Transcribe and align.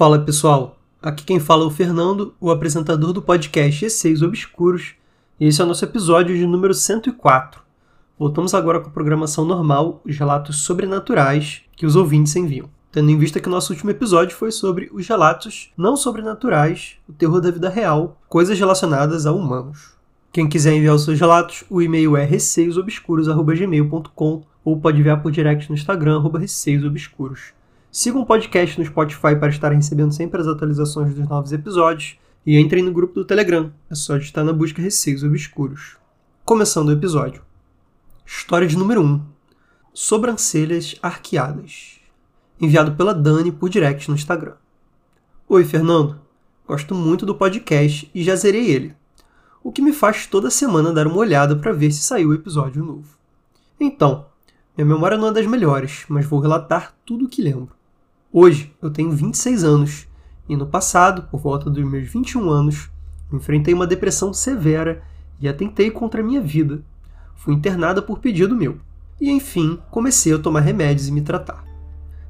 Fala 0.00 0.18
pessoal, 0.18 0.80
aqui 1.02 1.24
quem 1.24 1.38
fala 1.38 1.62
é 1.62 1.66
o 1.66 1.70
Fernando, 1.70 2.32
o 2.40 2.50
apresentador 2.50 3.12
do 3.12 3.20
podcast 3.20 3.84
Essays 3.84 4.22
Obscuros, 4.22 4.94
e 5.38 5.46
esse 5.46 5.60
é 5.60 5.64
o 5.64 5.66
nosso 5.66 5.84
episódio 5.84 6.34
de 6.34 6.46
número 6.46 6.72
104. 6.72 7.60
Voltamos 8.18 8.54
agora 8.54 8.80
com 8.80 8.88
a 8.88 8.92
programação 8.92 9.44
normal, 9.44 10.00
os 10.02 10.16
relatos 10.16 10.64
sobrenaturais 10.64 11.60
que 11.76 11.84
os 11.84 11.96
ouvintes 11.96 12.34
enviam. 12.34 12.70
Tendo 12.90 13.10
em 13.10 13.18
vista 13.18 13.40
que 13.40 13.48
o 13.48 13.50
nosso 13.50 13.74
último 13.74 13.90
episódio 13.90 14.34
foi 14.34 14.50
sobre 14.50 14.88
os 14.90 15.06
relatos 15.06 15.70
não 15.76 15.98
sobrenaturais, 15.98 16.96
o 17.06 17.12
terror 17.12 17.42
da 17.42 17.50
vida 17.50 17.68
real, 17.68 18.18
coisas 18.26 18.58
relacionadas 18.58 19.26
a 19.26 19.32
humanos. 19.32 19.90
Quem 20.32 20.48
quiser 20.48 20.72
enviar 20.72 20.94
os 20.94 21.04
seus 21.04 21.20
relatos, 21.20 21.62
o 21.68 21.82
e-mail 21.82 22.16
é 22.16 22.24
receiosobscuros.gmail.com 22.24 24.44
ou 24.64 24.80
pode 24.80 24.98
enviar 24.98 25.20
por 25.20 25.30
direct 25.30 25.68
no 25.68 25.76
Instagram, 25.76 26.22
receiosobscuros. 26.38 27.52
Siga 27.92 28.20
o 28.20 28.24
podcast 28.24 28.78
no 28.78 28.86
Spotify 28.86 29.34
para 29.34 29.48
estar 29.48 29.72
recebendo 29.72 30.12
sempre 30.12 30.40
as 30.40 30.46
atualizações 30.46 31.12
dos 31.12 31.28
novos 31.28 31.52
episódios 31.52 32.16
e 32.46 32.56
entrem 32.56 32.84
no 32.84 32.92
grupo 32.92 33.14
do 33.14 33.24
Telegram, 33.24 33.72
é 33.90 33.96
só 33.96 34.16
digitar 34.16 34.44
na 34.44 34.52
busca 34.52 34.80
Receios 34.80 35.24
Obscuros. 35.24 35.96
Começando 36.44 36.90
o 36.90 36.92
episódio. 36.92 37.42
História 38.24 38.68
de 38.68 38.78
número 38.78 39.02
1. 39.02 39.20
Sobrancelhas 39.92 40.94
arqueadas. 41.02 41.98
Enviado 42.60 42.94
pela 42.94 43.12
Dani 43.12 43.50
por 43.50 43.68
direct 43.68 44.08
no 44.08 44.14
Instagram. 44.14 44.54
Oi, 45.48 45.64
Fernando. 45.64 46.20
Gosto 46.68 46.94
muito 46.94 47.26
do 47.26 47.34
podcast 47.34 48.08
e 48.14 48.22
já 48.22 48.36
zerei 48.36 48.70
ele. 48.70 48.94
O 49.64 49.72
que 49.72 49.82
me 49.82 49.92
faz 49.92 50.28
toda 50.28 50.48
semana 50.48 50.92
dar 50.92 51.08
uma 51.08 51.16
olhada 51.16 51.56
para 51.56 51.72
ver 51.72 51.90
se 51.90 52.04
saiu 52.04 52.28
o 52.28 52.34
episódio 52.34 52.84
novo. 52.84 53.18
Então, 53.80 54.26
minha 54.76 54.86
memória 54.86 55.18
não 55.18 55.26
é 55.26 55.32
das 55.32 55.46
melhores, 55.46 56.04
mas 56.08 56.24
vou 56.24 56.38
relatar 56.38 56.94
tudo 57.04 57.24
o 57.24 57.28
que 57.28 57.42
lembro. 57.42 57.79
Hoje 58.32 58.72
eu 58.80 58.92
tenho 58.92 59.10
26 59.10 59.64
anos 59.64 60.06
e 60.48 60.56
no 60.56 60.64
passado, 60.64 61.22
por 61.24 61.40
volta 61.40 61.68
dos 61.68 61.84
meus 61.84 62.08
21 62.08 62.48
anos, 62.48 62.88
enfrentei 63.32 63.74
uma 63.74 63.88
depressão 63.88 64.32
severa 64.32 65.02
e 65.40 65.48
atentei 65.48 65.90
contra 65.90 66.20
a 66.20 66.24
minha 66.24 66.40
vida. 66.40 66.80
Fui 67.34 67.52
internada 67.52 68.00
por 68.00 68.20
pedido 68.20 68.54
meu. 68.54 68.78
E 69.20 69.28
enfim, 69.28 69.80
comecei 69.90 70.32
a 70.32 70.38
tomar 70.38 70.60
remédios 70.60 71.08
e 71.08 71.12
me 71.12 71.22
tratar. 71.22 71.64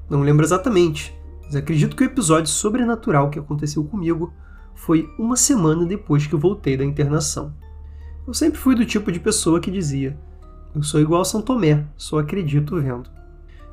Não 0.08 0.22
lembro 0.22 0.42
exatamente, 0.42 1.14
mas 1.44 1.54
acredito 1.54 1.94
que 1.94 2.02
o 2.02 2.06
episódio 2.06 2.50
sobrenatural 2.50 3.28
que 3.28 3.38
aconteceu 3.38 3.84
comigo 3.84 4.32
foi 4.74 5.06
uma 5.18 5.36
semana 5.36 5.84
depois 5.84 6.26
que 6.26 6.34
eu 6.34 6.38
voltei 6.38 6.78
da 6.78 6.84
internação. 6.84 7.52
Eu 8.26 8.32
sempre 8.32 8.58
fui 8.58 8.74
do 8.74 8.86
tipo 8.86 9.12
de 9.12 9.20
pessoa 9.20 9.60
que 9.60 9.70
dizia: 9.70 10.18
Eu 10.74 10.82
sou 10.82 10.98
igual 10.98 11.20
a 11.20 11.26
São 11.26 11.42
Tomé, 11.42 11.84
só 11.94 12.18
acredito 12.18 12.80
vendo 12.80 13.19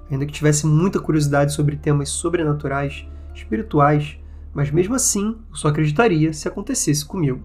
ainda 0.10 0.26
que 0.26 0.34
tivesse 0.34 0.66
muita 0.66 1.00
curiosidade 1.00 1.54
sobre 1.54 1.76
temas 1.76 2.10
sobrenaturais, 2.10 3.06
espirituais, 3.34 4.18
mas 4.54 4.72
mesmo 4.72 4.96
assim 4.96 5.38
eu 5.50 5.56
só 5.56 5.68
acreditaria 5.68 6.34
se 6.34 6.48
acontecesse 6.48 7.06
comigo. 7.06 7.44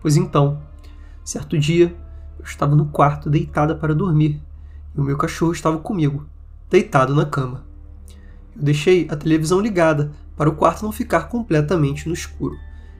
Pois 0.00 0.16
então, 0.16 0.62
certo 1.24 1.58
dia, 1.58 1.94
eu 2.38 2.44
estava 2.44 2.74
no 2.74 2.86
quarto 2.86 3.28
deitada 3.28 3.74
para 3.74 3.94
dormir 3.94 4.40
e 4.94 5.00
o 5.00 5.04
meu 5.04 5.16
cachorro 5.16 5.52
estava 5.52 5.78
comigo, 5.78 6.26
deitado 6.70 7.14
na 7.14 7.26
cama. 7.26 7.64
Eu 8.56 8.62
deixei 8.62 9.06
a 9.10 9.16
televisão 9.16 9.60
ligada 9.60 10.12
para 10.36 10.48
o 10.48 10.54
quarto 10.54 10.84
não 10.84 10.92
ficar 10.92 11.28
completamente 11.28 12.08
no 12.08 12.14
escuro 12.14 12.56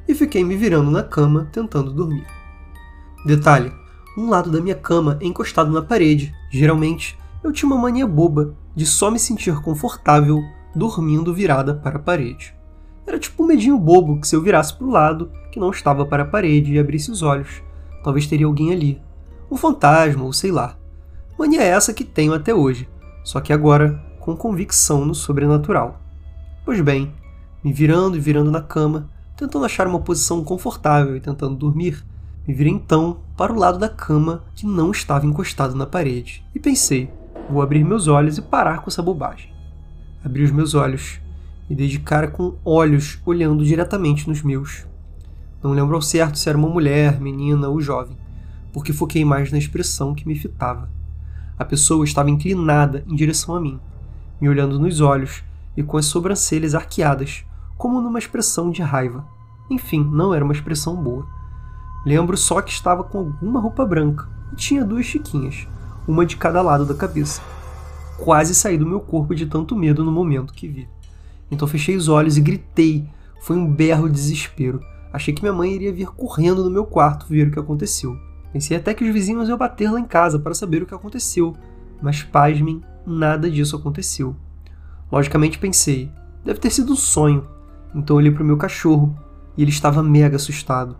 e 0.06 0.14
fiquei 0.14 0.44
me 0.44 0.56
virando 0.56 0.90
na 0.90 1.02
cama 1.02 1.48
tentando 1.52 1.92
dormir. 1.92 2.26
Detalhe: 3.24 3.72
um 4.16 4.28
lado 4.28 4.50
da 4.50 4.60
minha 4.60 4.74
cama 4.74 5.16
é 5.20 5.26
encostado 5.26 5.70
na 5.70 5.82
parede, 5.82 6.34
geralmente 6.50 7.18
eu 7.42 7.52
tinha 7.52 7.66
uma 7.66 7.80
mania 7.80 8.06
boba 8.06 8.54
de 8.80 8.86
só 8.86 9.10
me 9.10 9.18
sentir 9.18 9.60
confortável 9.60 10.42
dormindo 10.74 11.34
virada 11.34 11.74
para 11.74 11.96
a 11.96 12.02
parede. 12.02 12.56
Era 13.06 13.18
tipo 13.18 13.42
um 13.42 13.46
medinho 13.46 13.78
bobo 13.78 14.18
que 14.18 14.26
se 14.26 14.34
eu 14.34 14.40
virasse 14.40 14.74
para 14.74 14.86
o 14.86 14.90
lado, 14.90 15.30
que 15.52 15.60
não 15.60 15.68
estava 15.68 16.06
para 16.06 16.22
a 16.22 16.26
parede 16.26 16.72
e 16.72 16.78
abrisse 16.78 17.10
os 17.10 17.20
olhos, 17.20 17.62
talvez 18.02 18.26
teria 18.26 18.46
alguém 18.46 18.72
ali. 18.72 18.98
Um 19.50 19.56
fantasma 19.58 20.24
ou 20.24 20.32
sei 20.32 20.50
lá. 20.50 20.78
Mania 21.38 21.62
essa 21.62 21.92
que 21.92 22.04
tenho 22.04 22.32
até 22.32 22.54
hoje, 22.54 22.88
só 23.22 23.38
que 23.38 23.52
agora 23.52 24.02
com 24.18 24.34
convicção 24.34 25.04
no 25.04 25.14
sobrenatural. 25.14 26.00
Pois 26.64 26.80
bem, 26.80 27.12
me 27.62 27.74
virando 27.74 28.16
e 28.16 28.20
virando 28.20 28.50
na 28.50 28.62
cama, 28.62 29.10
tentando 29.36 29.66
achar 29.66 29.86
uma 29.86 30.00
posição 30.00 30.42
confortável 30.42 31.14
e 31.14 31.20
tentando 31.20 31.54
dormir, 31.54 32.02
me 32.48 32.54
virei 32.54 32.72
então 32.72 33.18
para 33.36 33.52
o 33.52 33.58
lado 33.58 33.78
da 33.78 33.90
cama 33.90 34.42
que 34.54 34.64
não 34.64 34.90
estava 34.90 35.26
encostado 35.26 35.74
na 35.74 35.84
parede 35.84 36.42
e 36.54 36.58
pensei: 36.58 37.10
Vou 37.50 37.62
abrir 37.62 37.84
meus 37.84 38.06
olhos 38.06 38.38
e 38.38 38.42
parar 38.42 38.78
com 38.78 38.88
essa 38.88 39.02
bobagem. 39.02 39.52
Abri 40.24 40.44
os 40.44 40.52
meus 40.52 40.72
olhos 40.72 41.20
e 41.68 41.74
dei 41.74 41.88
de 41.88 41.98
cara 41.98 42.28
com 42.28 42.54
olhos 42.64 43.18
olhando 43.26 43.64
diretamente 43.64 44.28
nos 44.28 44.40
meus. 44.40 44.86
Não 45.60 45.72
lembro 45.72 45.96
ao 45.96 46.00
certo 46.00 46.38
se 46.38 46.48
era 46.48 46.56
uma 46.56 46.68
mulher, 46.68 47.20
menina 47.20 47.68
ou 47.68 47.80
jovem, 47.80 48.16
porque 48.72 48.92
foquei 48.92 49.24
mais 49.24 49.50
na 49.50 49.58
expressão 49.58 50.14
que 50.14 50.28
me 50.28 50.36
fitava. 50.36 50.88
A 51.58 51.64
pessoa 51.64 52.04
estava 52.04 52.30
inclinada 52.30 53.04
em 53.08 53.16
direção 53.16 53.56
a 53.56 53.60
mim, 53.60 53.80
me 54.40 54.48
olhando 54.48 54.78
nos 54.78 55.00
olhos 55.00 55.42
e 55.76 55.82
com 55.82 55.96
as 55.96 56.06
sobrancelhas 56.06 56.76
arqueadas, 56.76 57.44
como 57.76 58.00
numa 58.00 58.20
expressão 58.20 58.70
de 58.70 58.80
raiva. 58.80 59.26
Enfim, 59.68 60.04
não 60.04 60.32
era 60.32 60.44
uma 60.44 60.54
expressão 60.54 60.94
boa. 60.94 61.26
Lembro 62.06 62.36
só 62.36 62.62
que 62.62 62.70
estava 62.70 63.02
com 63.02 63.18
alguma 63.18 63.60
roupa 63.60 63.84
branca 63.84 64.28
e 64.52 64.54
tinha 64.56 64.84
duas 64.84 65.04
chiquinhas, 65.04 65.66
uma 66.10 66.26
de 66.26 66.36
cada 66.36 66.60
lado 66.60 66.84
da 66.84 66.94
cabeça. 66.94 67.40
Quase 68.18 68.54
saí 68.54 68.76
do 68.76 68.86
meu 68.86 69.00
corpo 69.00 69.34
de 69.34 69.46
tanto 69.46 69.76
medo 69.76 70.04
no 70.04 70.12
momento 70.12 70.52
que 70.52 70.68
vi. 70.68 70.88
Então 71.50 71.66
fechei 71.66 71.96
os 71.96 72.08
olhos 72.08 72.36
e 72.36 72.40
gritei. 72.40 73.08
Foi 73.40 73.56
um 73.56 73.66
berro 73.66 74.08
de 74.08 74.14
desespero. 74.14 74.80
Achei 75.12 75.32
que 75.32 75.42
minha 75.42 75.52
mãe 75.52 75.72
iria 75.72 75.92
vir 75.92 76.08
correndo 76.08 76.62
no 76.62 76.70
meu 76.70 76.84
quarto 76.84 77.26
ver 77.28 77.48
o 77.48 77.50
que 77.50 77.58
aconteceu. 77.58 78.16
Pensei 78.52 78.76
até 78.76 78.92
que 78.92 79.04
os 79.04 79.12
vizinhos 79.12 79.48
iam 79.48 79.56
bater 79.56 79.90
lá 79.90 79.98
em 79.98 80.04
casa 80.04 80.38
para 80.38 80.54
saber 80.54 80.82
o 80.82 80.86
que 80.86 80.94
aconteceu, 80.94 81.54
mas 82.02 82.22
pasmem, 82.22 82.82
nada 83.06 83.50
disso 83.50 83.76
aconteceu. 83.76 84.34
Logicamente 85.10 85.58
pensei, 85.58 86.10
deve 86.44 86.60
ter 86.60 86.70
sido 86.70 86.92
um 86.92 86.96
sonho. 86.96 87.46
Então 87.94 88.16
olhei 88.16 88.30
para 88.30 88.42
o 88.42 88.46
meu 88.46 88.56
cachorro 88.56 89.16
e 89.56 89.62
ele 89.62 89.70
estava 89.70 90.02
mega 90.02 90.36
assustado. 90.36 90.96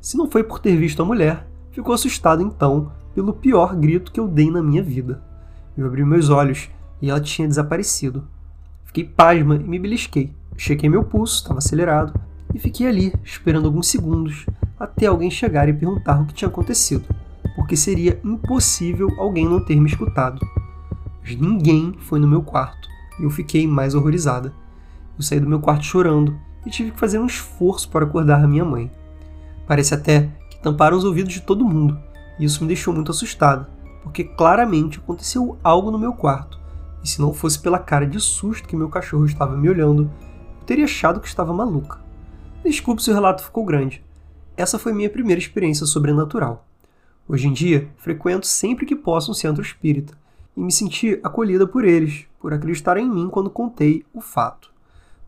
Se 0.00 0.16
não 0.16 0.30
foi 0.30 0.44
por 0.44 0.58
ter 0.58 0.76
visto 0.76 1.02
a 1.02 1.04
mulher, 1.04 1.46
ficou 1.70 1.94
assustado 1.94 2.42
então 2.42 2.92
pelo 3.14 3.32
pior 3.32 3.76
grito 3.76 4.12
que 4.12 4.20
eu 4.20 4.26
dei 4.26 4.50
na 4.50 4.62
minha 4.62 4.82
vida. 4.82 5.22
Eu 5.76 5.86
abri 5.86 6.04
meus 6.04 6.30
olhos 6.30 6.68
e 7.00 7.10
ela 7.10 7.20
tinha 7.20 7.48
desaparecido. 7.48 8.26
Fiquei 8.84 9.04
pasma 9.04 9.56
e 9.56 9.58
me 9.58 9.78
belisquei. 9.78 10.32
Chequei 10.56 10.88
meu 10.88 11.02
pulso, 11.02 11.42
estava 11.42 11.58
acelerado, 11.58 12.14
e 12.54 12.58
fiquei 12.58 12.86
ali, 12.86 13.12
esperando 13.24 13.66
alguns 13.66 13.88
segundos, 13.88 14.46
até 14.78 15.06
alguém 15.06 15.30
chegar 15.30 15.68
e 15.68 15.72
perguntar 15.72 16.20
o 16.20 16.26
que 16.26 16.34
tinha 16.34 16.48
acontecido, 16.48 17.04
porque 17.56 17.76
seria 17.76 18.20
impossível 18.24 19.08
alguém 19.18 19.48
não 19.48 19.58
ter 19.58 19.74
me 19.74 19.88
escutado. 19.88 20.40
Mas 21.20 21.36
ninguém 21.36 21.94
foi 21.98 22.20
no 22.20 22.28
meu 22.28 22.42
quarto, 22.42 22.88
e 23.18 23.24
eu 23.24 23.30
fiquei 23.30 23.66
mais 23.66 23.94
horrorizada. 23.96 24.52
Eu 25.18 25.24
saí 25.24 25.40
do 25.40 25.48
meu 25.48 25.58
quarto 25.58 25.84
chorando 25.84 26.38
e 26.64 26.70
tive 26.70 26.92
que 26.92 27.00
fazer 27.00 27.18
um 27.18 27.26
esforço 27.26 27.88
para 27.88 28.04
acordar 28.04 28.44
a 28.44 28.48
minha 28.48 28.64
mãe. 28.64 28.90
Parece 29.66 29.92
até 29.94 30.30
que 30.50 30.62
tamparam 30.62 30.96
os 30.96 31.04
ouvidos 31.04 31.32
de 31.32 31.40
todo 31.40 31.64
mundo, 31.64 31.98
e 32.38 32.44
isso 32.44 32.62
me 32.62 32.68
deixou 32.68 32.92
muito 32.94 33.10
assustado, 33.10 33.66
porque 34.02 34.24
claramente 34.24 34.98
aconteceu 34.98 35.58
algo 35.62 35.90
no 35.90 35.98
meu 35.98 36.12
quarto, 36.12 36.58
e 37.02 37.08
se 37.08 37.20
não 37.20 37.34
fosse 37.34 37.58
pela 37.58 37.78
cara 37.78 38.06
de 38.06 38.18
susto 38.18 38.66
que 38.66 38.74
meu 38.74 38.88
cachorro 38.88 39.26
estava 39.26 39.56
me 39.56 39.68
olhando, 39.68 40.10
eu 40.60 40.64
teria 40.66 40.86
achado 40.86 41.20
que 41.20 41.28
estava 41.28 41.52
maluca. 41.52 41.98
Desculpe 42.64 43.02
se 43.02 43.10
o 43.10 43.14
relato 43.14 43.44
ficou 43.44 43.64
grande. 43.64 44.02
Essa 44.56 44.78
foi 44.78 44.92
minha 44.92 45.10
primeira 45.10 45.38
experiência 45.38 45.84
sobrenatural. 45.84 46.66
Hoje 47.28 47.46
em 47.46 47.52
dia, 47.52 47.90
frequento 47.98 48.46
sempre 48.46 48.86
que 48.86 48.96
posso 48.96 49.30
um 49.30 49.34
centro 49.34 49.62
espírita 49.62 50.14
e 50.56 50.60
me 50.60 50.72
senti 50.72 51.20
acolhida 51.22 51.66
por 51.66 51.84
eles, 51.84 52.26
por 52.40 52.54
acreditarem 52.54 53.06
em 53.06 53.10
mim 53.10 53.28
quando 53.28 53.50
contei 53.50 54.04
o 54.14 54.20
fato. 54.20 54.70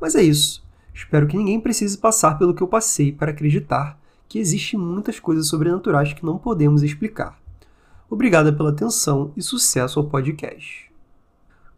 Mas 0.01 0.15
é 0.15 0.23
isso. 0.23 0.65
Espero 0.95 1.27
que 1.27 1.37
ninguém 1.37 1.61
precise 1.61 1.99
passar 1.99 2.39
pelo 2.39 2.55
que 2.55 2.63
eu 2.63 2.69
passei 2.69 3.13
para 3.13 3.33
acreditar 3.33 3.99
que 4.29 4.39
existem 4.39 4.79
muitas 4.79 5.21
coisas 5.21 5.49
sobrenaturais 5.49 6.13
que 6.13 6.25
não 6.25 6.39
podemos 6.39 6.83
explicar. 6.83 7.39
Obrigada 8.09 8.53
pela 8.53 8.71
atenção 8.71 9.33
e 9.37 9.43
sucesso 9.43 9.99
ao 9.99 10.07
podcast. 10.07 10.91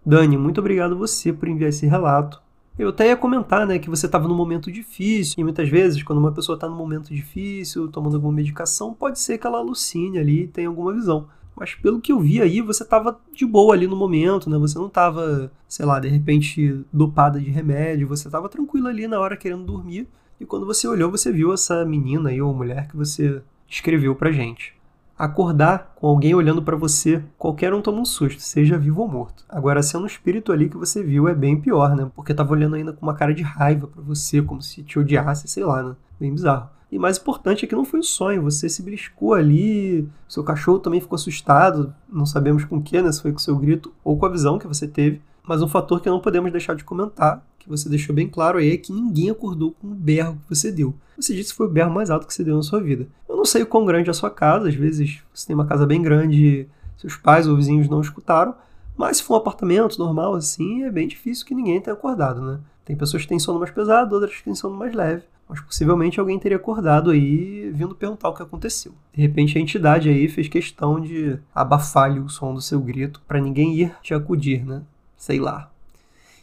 Dani, 0.04 0.36
muito 0.36 0.60
obrigado 0.60 0.96
você 0.96 1.32
por 1.32 1.48
enviar 1.48 1.70
esse 1.70 1.86
relato. 1.86 2.40
Eu 2.78 2.90
até 2.90 3.08
ia 3.08 3.16
comentar, 3.16 3.66
né, 3.66 3.78
que 3.78 3.90
você 3.90 4.06
estava 4.06 4.28
num 4.28 4.36
momento 4.36 4.70
difícil, 4.70 5.34
e 5.38 5.42
muitas 5.42 5.68
vezes, 5.68 6.02
quando 6.02 6.18
uma 6.18 6.32
pessoa 6.32 6.54
está 6.54 6.68
num 6.68 6.76
momento 6.76 7.12
difícil, 7.12 7.88
tomando 7.88 8.14
alguma 8.14 8.32
medicação, 8.32 8.94
pode 8.94 9.18
ser 9.18 9.36
que 9.36 9.46
ela 9.46 9.58
alucine 9.58 10.18
ali 10.18 10.44
e 10.44 10.46
tenha 10.46 10.68
alguma 10.68 10.92
visão. 10.92 11.26
Mas 11.56 11.74
pelo 11.74 12.00
que 12.00 12.12
eu 12.12 12.20
vi 12.20 12.40
aí, 12.40 12.60
você 12.60 12.84
estava 12.84 13.18
de 13.34 13.44
boa 13.44 13.74
ali 13.74 13.88
no 13.88 13.96
momento, 13.96 14.48
né? 14.48 14.56
Você 14.58 14.78
não 14.78 14.86
estava, 14.86 15.50
sei 15.66 15.84
lá, 15.84 15.98
de 15.98 16.08
repente 16.08 16.84
dopada 16.92 17.40
de 17.40 17.50
remédio, 17.50 18.06
você 18.06 18.28
estava 18.28 18.48
tranquilo 18.48 18.86
ali 18.86 19.08
na 19.08 19.18
hora 19.18 19.36
querendo 19.36 19.64
dormir 19.64 20.06
e 20.40 20.46
quando 20.46 20.66
você 20.66 20.86
olhou, 20.86 21.10
você 21.10 21.32
viu 21.32 21.52
essa 21.52 21.84
menina 21.84 22.30
aí, 22.30 22.40
ou 22.40 22.54
mulher 22.54 22.88
que 22.88 22.96
você 22.96 23.42
escreveu 23.68 24.14
pra 24.14 24.32
gente. 24.32 24.76
Acordar 25.18 25.94
com 25.96 26.06
alguém 26.06 26.32
olhando 26.34 26.62
para 26.62 26.76
você, 26.76 27.24
qualquer 27.36 27.74
um 27.74 27.82
toma 27.82 28.00
um 28.00 28.04
susto, 28.04 28.40
seja 28.40 28.78
vivo 28.78 29.02
ou 29.02 29.08
morto. 29.08 29.44
Agora, 29.48 29.82
sendo 29.82 30.04
um 30.04 30.06
espírito 30.06 30.52
ali 30.52 30.68
que 30.68 30.76
você 30.76 31.02
viu, 31.02 31.26
é 31.26 31.34
bem 31.34 31.60
pior, 31.60 31.96
né? 31.96 32.08
Porque 32.14 32.32
tava 32.32 32.52
olhando 32.52 32.76
ainda 32.76 32.92
com 32.92 33.04
uma 33.04 33.14
cara 33.14 33.34
de 33.34 33.42
raiva 33.42 33.88
para 33.88 34.00
você, 34.00 34.40
como 34.40 34.62
se 34.62 34.84
te 34.84 34.96
odiasse, 34.96 35.48
sei 35.48 35.64
lá, 35.64 35.82
né? 35.82 35.96
Bem 36.20 36.32
bizarro. 36.32 36.70
E 36.90 36.98
mais 36.98 37.18
importante 37.18 37.64
é 37.64 37.68
que 37.68 37.74
não 37.74 37.84
foi 37.84 38.00
um 38.00 38.02
sonho, 38.02 38.42
você 38.42 38.68
se 38.68 38.80
beliscou 38.82 39.34
ali, 39.34 40.08
seu 40.28 40.44
cachorro 40.44 40.78
também 40.78 41.00
ficou 41.00 41.16
assustado, 41.16 41.92
não 42.08 42.24
sabemos 42.24 42.64
com 42.64 42.76
o 42.76 42.82
que, 42.82 43.02
né? 43.02 43.10
Se 43.10 43.20
foi 43.20 43.32
com 43.32 43.38
seu 43.38 43.56
grito 43.56 43.92
ou 44.04 44.16
com 44.16 44.24
a 44.24 44.30
visão 44.30 44.58
que 44.58 44.68
você 44.68 44.86
teve. 44.86 45.20
Mas 45.42 45.62
um 45.62 45.68
fator 45.68 46.00
que 46.00 46.08
não 46.08 46.20
podemos 46.20 46.52
deixar 46.52 46.74
de 46.74 46.84
comentar, 46.84 47.44
você 47.68 47.88
deixou 47.88 48.14
bem 48.14 48.28
claro 48.28 48.58
aí, 48.58 48.72
é 48.72 48.76
que 48.76 48.92
ninguém 48.92 49.30
acordou 49.30 49.72
com 49.72 49.88
o 49.88 49.94
berro 49.94 50.38
que 50.42 50.54
você 50.54 50.72
deu. 50.72 50.94
Você 51.16 51.34
disse 51.34 51.50
que 51.50 51.56
foi 51.56 51.66
o 51.66 51.70
berro 51.70 51.92
mais 51.92 52.10
alto 52.10 52.26
que 52.26 52.34
você 52.34 52.44
deu 52.44 52.56
na 52.56 52.62
sua 52.62 52.80
vida. 52.80 53.06
Eu 53.28 53.36
não 53.36 53.44
sei 53.44 53.62
o 53.62 53.66
quão 53.66 53.84
grande 53.84 54.08
é 54.08 54.12
a 54.12 54.14
sua 54.14 54.30
casa, 54.30 54.68
às 54.68 54.74
vezes 54.74 55.20
você 55.34 55.46
tem 55.46 55.54
uma 55.54 55.66
casa 55.66 55.86
bem 55.86 56.00
grande, 56.00 56.68
seus 56.96 57.16
pais 57.16 57.46
ou 57.46 57.56
vizinhos 57.56 57.88
não 57.88 58.00
escutaram, 58.00 58.54
mas 58.96 59.18
se 59.18 59.22
for 59.22 59.34
um 59.34 59.36
apartamento 59.38 59.98
normal 59.98 60.34
assim, 60.34 60.84
é 60.84 60.90
bem 60.90 61.06
difícil 61.06 61.46
que 61.46 61.54
ninguém 61.54 61.80
tenha 61.80 61.94
acordado, 61.94 62.40
né? 62.40 62.58
Tem 62.84 62.96
pessoas 62.96 63.22
que 63.22 63.28
têm 63.28 63.38
sono 63.38 63.58
mais 63.58 63.70
pesado, 63.70 64.14
outras 64.14 64.36
que 64.36 64.44
têm 64.44 64.54
sono 64.54 64.76
mais 64.76 64.94
leve. 64.94 65.22
Mas 65.48 65.60
possivelmente 65.60 66.20
alguém 66.20 66.38
teria 66.38 66.56
acordado 66.56 67.10
aí 67.10 67.70
vindo 67.70 67.94
perguntar 67.94 68.28
o 68.28 68.34
que 68.34 68.42
aconteceu. 68.42 68.92
De 69.14 69.22
repente 69.22 69.56
a 69.56 69.60
entidade 69.60 70.08
aí 70.08 70.28
fez 70.28 70.48
questão 70.48 71.00
de 71.00 71.38
abafar 71.54 72.10
o 72.18 72.28
som 72.28 72.52
do 72.52 72.60
seu 72.60 72.80
grito 72.80 73.22
para 73.26 73.40
ninguém 73.40 73.74
ir 73.74 73.94
te 74.02 74.12
acudir, 74.12 74.64
né? 74.64 74.82
sei 75.18 75.40
lá. 75.40 75.70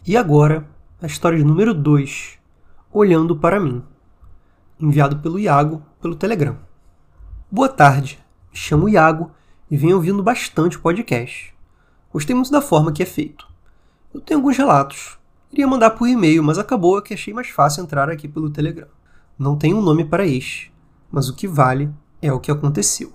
E 0.05 0.15
agora, 0.15 0.67
a 1.01 1.05
história 1.05 1.37
de 1.37 1.43
número 1.43 1.73
2, 1.73 2.39
Olhando 2.91 3.35
para 3.35 3.59
mim, 3.59 3.83
enviado 4.79 5.17
pelo 5.17 5.37
Iago 5.37 5.83
pelo 6.01 6.15
Telegram. 6.15 6.57
Boa 7.51 7.67
tarde, 7.67 8.17
me 8.49 8.57
chamo 8.57 8.87
Iago 8.87 9.29
e 9.69 9.75
venho 9.75 9.97
ouvindo 9.97 10.23
bastante 10.23 10.77
o 10.77 10.79
podcast. 10.79 11.53
Gostei 12.13 12.33
muito 12.33 12.49
da 12.49 12.61
forma 12.61 12.93
que 12.93 13.03
é 13.03 13.05
feito. 13.05 13.45
Eu 14.13 14.21
tenho 14.21 14.39
alguns 14.39 14.55
relatos. 14.57 15.19
Iria 15.51 15.67
mandar 15.67 15.91
por 15.91 16.07
e-mail, 16.07 16.41
mas 16.41 16.57
acabou 16.57 17.01
que 17.01 17.13
achei 17.13 17.33
mais 17.33 17.49
fácil 17.49 17.83
entrar 17.83 18.09
aqui 18.09 18.29
pelo 18.29 18.49
Telegram. 18.49 18.87
Não 19.37 19.57
tenho 19.57 19.77
um 19.77 19.81
nome 19.81 20.05
para 20.05 20.25
este, 20.25 20.73
mas 21.11 21.27
o 21.27 21.35
que 21.35 21.45
vale 21.45 21.91
é 22.21 22.31
o 22.31 22.39
que 22.39 22.49
aconteceu. 22.49 23.11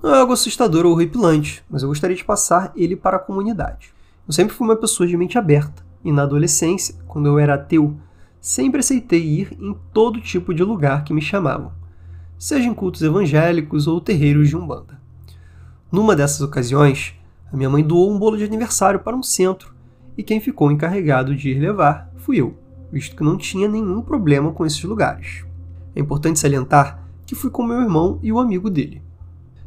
Não 0.00 0.14
é 0.14 0.20
algo 0.20 0.32
assustador 0.32 0.86
ou 0.86 0.92
horripilante, 0.92 1.64
mas 1.68 1.82
eu 1.82 1.88
gostaria 1.88 2.16
de 2.16 2.24
passar 2.24 2.72
ele 2.76 2.94
para 2.94 3.16
a 3.16 3.20
comunidade. 3.20 3.92
Eu 4.28 4.32
sempre 4.32 4.54
fui 4.54 4.64
uma 4.64 4.76
pessoa 4.76 5.08
de 5.08 5.16
mente 5.16 5.36
aberta, 5.36 5.83
e 6.04 6.12
na 6.12 6.22
adolescência, 6.22 6.94
quando 7.06 7.26
eu 7.26 7.38
era 7.38 7.54
ateu, 7.54 7.96
sempre 8.40 8.80
aceitei 8.80 9.24
ir 9.24 9.56
em 9.58 9.74
todo 9.92 10.20
tipo 10.20 10.52
de 10.52 10.62
lugar 10.62 11.02
que 11.02 11.14
me 11.14 11.22
chamavam, 11.22 11.72
seja 12.38 12.68
em 12.68 12.74
cultos 12.74 13.00
evangélicos 13.02 13.86
ou 13.86 14.00
terreiros 14.00 14.48
de 14.48 14.56
umbanda. 14.56 15.00
Numa 15.90 16.14
dessas 16.14 16.42
ocasiões, 16.42 17.14
a 17.50 17.56
minha 17.56 17.70
mãe 17.70 17.82
doou 17.82 18.12
um 18.12 18.18
bolo 18.18 18.36
de 18.36 18.44
aniversário 18.44 19.00
para 19.00 19.16
um 19.16 19.22
centro, 19.22 19.72
e 20.16 20.22
quem 20.22 20.40
ficou 20.40 20.70
encarregado 20.70 21.34
de 21.34 21.50
ir 21.50 21.58
levar 21.58 22.12
fui 22.16 22.40
eu, 22.40 22.56
visto 22.92 23.16
que 23.16 23.24
não 23.24 23.36
tinha 23.36 23.66
nenhum 23.66 24.02
problema 24.02 24.52
com 24.52 24.66
esses 24.66 24.82
lugares. 24.84 25.44
É 25.96 26.00
importante 26.00 26.38
salientar 26.38 27.02
que 27.26 27.34
fui 27.34 27.50
com 27.50 27.62
meu 27.62 27.80
irmão 27.80 28.18
e 28.22 28.30
o 28.30 28.38
amigo 28.38 28.68
dele. 28.68 29.02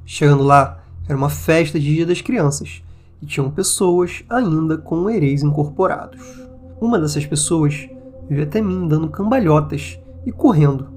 Chegando 0.05 0.43
lá, 0.43 0.83
era 1.07 1.17
uma 1.17 1.29
festa 1.29 1.79
de 1.79 1.95
Dia 1.95 2.05
das 2.05 2.21
Crianças, 2.21 2.83
e 3.21 3.25
tinham 3.25 3.49
pessoas 3.49 4.23
ainda 4.29 4.77
com 4.77 5.09
ereis 5.09 5.43
incorporados. 5.43 6.21
Uma 6.79 6.99
dessas 6.99 7.25
pessoas 7.25 7.89
veio 8.29 8.43
até 8.43 8.61
mim 8.61 8.87
dando 8.87 9.09
cambalhotas 9.09 9.99
e 10.25 10.31
correndo. 10.31 10.89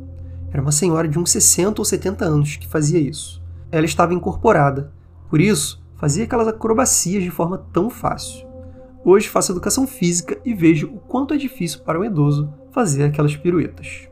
Era 0.51 0.61
uma 0.61 0.73
senhora 0.73 1.09
de 1.09 1.19
uns 1.19 1.31
60 1.31 1.81
ou 1.81 1.85
70 1.85 2.25
anos 2.25 2.57
que 2.57 2.67
fazia 2.67 2.99
isso. 2.99 3.43
Ela 3.71 3.87
estava 3.87 4.13
incorporada, 4.13 4.93
por 5.29 5.41
isso 5.41 5.81
fazia 5.97 6.25
aquelas 6.25 6.49
acrobacias 6.49 7.23
de 7.23 7.31
forma 7.31 7.59
tão 7.73 7.89
fácil. 7.89 8.47
Hoje 9.05 9.29
faço 9.29 9.53
educação 9.53 9.87
física 9.87 10.39
e 10.45 10.53
vejo 10.53 10.89
o 10.89 10.99
quanto 10.99 11.33
é 11.33 11.37
difícil 11.37 11.81
para 11.81 11.99
um 11.99 12.05
idoso 12.05 12.53
fazer 12.71 13.05
aquelas 13.05 13.37
piruetas. 13.37 14.09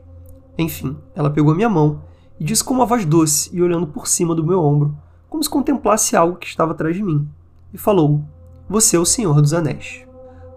Enfim, 0.57 0.97
ela 1.15 1.31
pegou 1.31 1.55
minha 1.55 1.69
mão 1.69 2.03
e 2.41 2.45
disse 2.45 2.65
com 2.65 2.73
uma 2.73 2.87
voz 2.87 3.05
doce 3.05 3.51
e 3.53 3.61
olhando 3.61 3.87
por 3.87 4.07
cima 4.07 4.35
do 4.35 4.45
meu 4.45 4.61
ombro, 4.61 4.97
como 5.29 5.43
se 5.43 5.51
contemplasse 5.51 6.17
algo 6.17 6.37
que 6.37 6.47
estava 6.47 6.73
atrás 6.73 6.97
de 6.97 7.03
mim 7.03 7.29
e 7.73 7.79
falou: 7.79 8.23
Você 8.69 8.97
é 8.97 8.99
o 8.99 9.05
Senhor 9.05 9.41
dos 9.41 9.53
Anéis. 9.53 10.07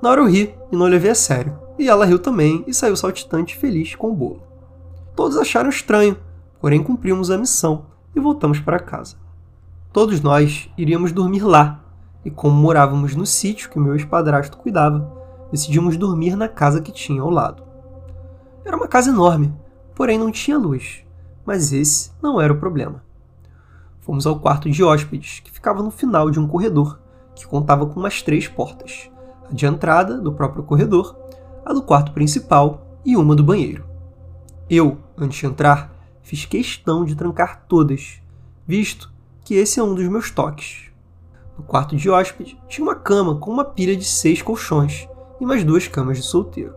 Na 0.01 0.09
hora 0.09 0.21
eu 0.21 0.29
ri 0.29 0.55
e 0.71 0.75
não 0.75 0.87
levei 0.87 1.11
a 1.11 1.15
sério, 1.15 1.57
e 1.77 1.87
ela 1.87 2.05
riu 2.05 2.19
também 2.19 2.63
e 2.67 2.73
saiu 2.73 2.95
saltitante 2.95 3.57
feliz 3.57 3.95
com 3.95 4.09
o 4.09 4.15
bolo. 4.15 4.43
Todos 5.15 5.37
acharam 5.37 5.69
estranho, 5.69 6.17
porém 6.59 6.83
cumprimos 6.83 7.29
a 7.29 7.37
missão 7.37 7.85
e 8.15 8.19
voltamos 8.19 8.59
para 8.59 8.79
casa. 8.79 9.15
Todos 9.91 10.21
nós 10.21 10.69
iríamos 10.77 11.11
dormir 11.11 11.43
lá, 11.43 11.83
e 12.23 12.31
como 12.31 12.55
morávamos 12.55 13.15
no 13.15 13.25
sítio 13.25 13.69
que 13.69 13.79
meu 13.79 13.95
espadrasto 13.95 14.57
cuidava, 14.57 15.11
decidimos 15.51 15.97
dormir 15.97 16.35
na 16.35 16.47
casa 16.47 16.81
que 16.81 16.91
tinha 16.91 17.21
ao 17.21 17.29
lado. 17.29 17.63
Era 18.63 18.77
uma 18.77 18.87
casa 18.87 19.09
enorme, 19.09 19.53
porém 19.93 20.17
não 20.17 20.31
tinha 20.31 20.57
luz, 20.57 21.03
mas 21.45 21.73
esse 21.73 22.11
não 22.21 22.39
era 22.39 22.53
o 22.53 22.59
problema. 22.59 23.03
Fomos 23.99 24.25
ao 24.25 24.39
quarto 24.39 24.69
de 24.69 24.83
hóspedes, 24.83 25.41
que 25.41 25.51
ficava 25.51 25.83
no 25.83 25.91
final 25.91 26.31
de 26.31 26.39
um 26.39 26.47
corredor, 26.47 27.00
que 27.41 27.47
contava 27.47 27.85
com 27.85 27.99
umas 27.99 28.21
três 28.21 28.47
portas: 28.47 29.09
a 29.49 29.53
de 29.53 29.65
entrada 29.65 30.19
do 30.19 30.31
próprio 30.31 30.63
corredor, 30.63 31.17
a 31.65 31.73
do 31.73 31.81
quarto 31.81 32.11
principal 32.11 32.99
e 33.03 33.17
uma 33.17 33.35
do 33.35 33.43
banheiro. 33.43 33.85
Eu, 34.69 34.99
antes 35.17 35.39
de 35.39 35.45
entrar, 35.45 35.91
fiz 36.21 36.45
questão 36.45 37.03
de 37.03 37.15
trancar 37.15 37.65
todas, 37.67 38.21
visto 38.65 39.11
que 39.43 39.55
esse 39.55 39.79
é 39.79 39.83
um 39.83 39.95
dos 39.95 40.07
meus 40.07 40.31
toques. 40.31 40.91
No 41.57 41.63
quarto 41.63 41.95
de 41.95 42.09
hóspede 42.09 42.57
tinha 42.67 42.85
uma 42.85 42.95
cama 42.95 43.35
com 43.35 43.51
uma 43.51 43.65
pilha 43.65 43.95
de 43.95 44.05
seis 44.05 44.41
colchões 44.41 45.07
e 45.39 45.45
mais 45.45 45.63
duas 45.63 45.87
camas 45.87 46.17
de 46.17 46.23
solteiro. 46.23 46.75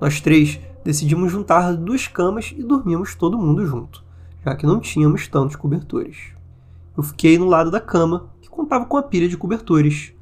Nós 0.00 0.20
três 0.20 0.58
decidimos 0.84 1.30
juntar 1.30 1.76
duas 1.76 2.08
camas 2.08 2.52
e 2.56 2.62
dormimos 2.62 3.14
todo 3.14 3.38
mundo 3.38 3.64
junto, 3.64 4.02
já 4.44 4.56
que 4.56 4.66
não 4.66 4.80
tínhamos 4.80 5.28
tantos 5.28 5.54
cobertores. 5.54 6.32
Eu 6.96 7.02
fiquei 7.02 7.38
no 7.38 7.46
lado 7.46 7.70
da 7.70 7.80
cama, 7.80 8.30
contava 8.52 8.84
com 8.84 8.98
a 8.98 9.02
pilha 9.02 9.28
de 9.28 9.36
cobertores. 9.36 10.12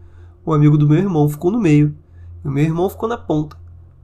O 0.47 0.55
amigo 0.55 0.79
do 0.79 0.89
meu 0.89 0.99
irmão 0.99 1.29
ficou 1.29 1.51
no 1.51 1.61
meio, 1.61 1.95
e 2.45 2.49
o 2.49 2.51
meu 2.51 2.65
irmão 2.65 2.89
ficou 2.89 3.09
na 3.09 3.19
ponta, 3.19 3.57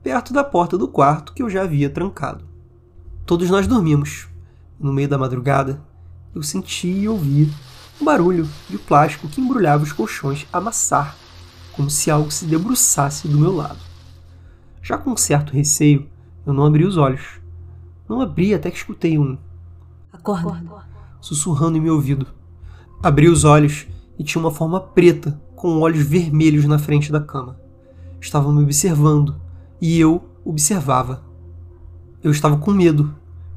perto 0.03 0.33
da 0.33 0.43
porta 0.43 0.77
do 0.77 0.87
quarto 0.87 1.33
que 1.33 1.41
eu 1.41 1.49
já 1.49 1.63
havia 1.63 1.89
trancado. 1.89 2.45
Todos 3.25 3.49
nós 3.49 3.65
dormimos. 3.65 4.27
No 4.79 4.93
meio 4.93 5.07
da 5.07 5.17
madrugada, 5.17 5.81
eu 6.35 6.43
senti 6.43 6.87
e 6.87 7.09
ouvi 7.09 7.51
um 7.99 8.05
barulho 8.05 8.47
de 8.69 8.77
plástico 8.77 9.27
que 9.27 9.41
embrulhava 9.41 9.83
os 9.83 9.91
colchões 9.91 10.45
amassar, 10.53 11.15
como 11.71 11.89
se 11.89 12.11
algo 12.11 12.29
se 12.29 12.45
debruçasse 12.45 13.27
do 13.27 13.39
meu 13.39 13.55
lado. 13.55 13.79
Já 14.83 14.97
com 14.97 15.11
um 15.11 15.17
certo 15.17 15.53
receio, 15.53 16.07
eu 16.45 16.53
não 16.53 16.65
abri 16.65 16.85
os 16.85 16.97
olhos. 16.97 17.41
Não 18.07 18.21
abri 18.21 18.53
até 18.53 18.69
que 18.69 18.77
escutei 18.77 19.17
um. 19.17 19.37
Acorda. 20.13 20.85
Sussurrando 21.19 21.77
em 21.77 21.81
meu 21.81 21.95
ouvido. 21.95 22.27
Abri 23.01 23.27
os 23.27 23.43
olhos 23.43 23.87
e 24.17 24.23
tinha 24.23 24.41
uma 24.41 24.51
forma 24.51 24.79
preta 24.79 25.39
com 25.55 25.79
olhos 25.79 26.05
vermelhos 26.05 26.65
na 26.65 26.77
frente 26.77 27.11
da 27.11 27.19
cama. 27.19 27.59
Estava 28.19 28.51
me 28.51 28.63
observando 28.63 29.35
e 29.81 29.99
eu 29.99 30.23
observava. 30.43 31.23
Eu 32.23 32.31
estava 32.31 32.57
com 32.57 32.71
medo 32.71 33.13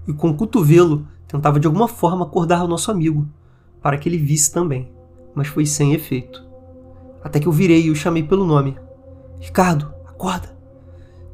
e 0.06 0.12
com 0.12 0.30
o 0.30 0.34
cotovelo 0.34 1.06
tentava 1.26 1.60
de 1.60 1.66
alguma 1.66 1.88
forma 1.88 2.24
acordar 2.24 2.64
o 2.64 2.68
nosso 2.68 2.90
amigo 2.90 3.26
para 3.82 3.96
que 3.96 4.08
ele 4.08 4.18
visse 4.18 4.52
também, 4.52 4.90
mas 5.34 5.48
foi 5.48 5.64
sem 5.64 5.94
efeito. 5.94 6.44
Até 7.22 7.38
que 7.38 7.46
eu 7.46 7.52
virei 7.52 7.84
e 7.84 7.90
o 7.90 7.96
chamei 7.96 8.22
pelo 8.22 8.46
nome: 8.46 8.76
Ricardo, 9.38 9.92
acorda! 10.06 10.56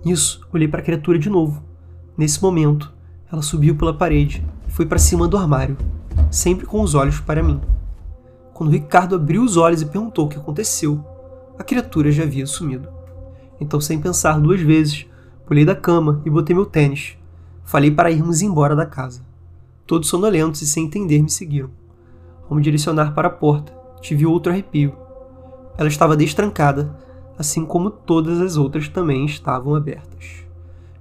Nisso, 0.04 0.46
olhei 0.52 0.68
para 0.68 0.80
a 0.80 0.84
criatura 0.84 1.18
de 1.18 1.28
novo. 1.28 1.62
Nesse 2.16 2.40
momento, 2.40 2.92
ela 3.30 3.42
subiu 3.42 3.76
pela 3.76 3.92
parede 3.92 4.44
e 4.68 4.70
foi 4.70 4.86
para 4.86 4.98
cima 4.98 5.26
do 5.26 5.36
armário, 5.36 5.76
sempre 6.30 6.66
com 6.66 6.80
os 6.80 6.94
olhos 6.94 7.20
para 7.20 7.42
mim. 7.42 7.60
Quando 8.56 8.70
Ricardo 8.70 9.16
abriu 9.16 9.42
os 9.42 9.58
olhos 9.58 9.82
e 9.82 9.84
perguntou 9.84 10.24
o 10.24 10.28
que 10.30 10.38
aconteceu, 10.38 11.04
a 11.58 11.62
criatura 11.62 12.10
já 12.10 12.22
havia 12.22 12.46
sumido. 12.46 12.88
Então, 13.60 13.78
sem 13.82 14.00
pensar 14.00 14.40
duas 14.40 14.62
vezes, 14.62 15.04
pulei 15.44 15.62
da 15.62 15.76
cama 15.76 16.22
e 16.24 16.30
botei 16.30 16.56
meu 16.56 16.64
tênis. 16.64 17.18
Falei 17.66 17.90
para 17.90 18.10
irmos 18.10 18.40
embora 18.40 18.74
da 18.74 18.86
casa. 18.86 19.20
Todos 19.86 20.08
sonolentos 20.08 20.62
e 20.62 20.66
sem 20.66 20.86
entender 20.86 21.20
me 21.20 21.28
seguiram. 21.28 21.68
Ao 22.48 22.56
me 22.56 22.62
direcionar 22.62 23.12
para 23.12 23.28
a 23.28 23.30
porta, 23.30 23.74
tive 24.00 24.24
outro 24.24 24.50
arrepio. 24.50 24.96
Ela 25.76 25.88
estava 25.88 26.16
destrancada, 26.16 26.98
assim 27.38 27.62
como 27.62 27.90
todas 27.90 28.40
as 28.40 28.56
outras 28.56 28.88
também 28.88 29.26
estavam 29.26 29.74
abertas. 29.74 30.46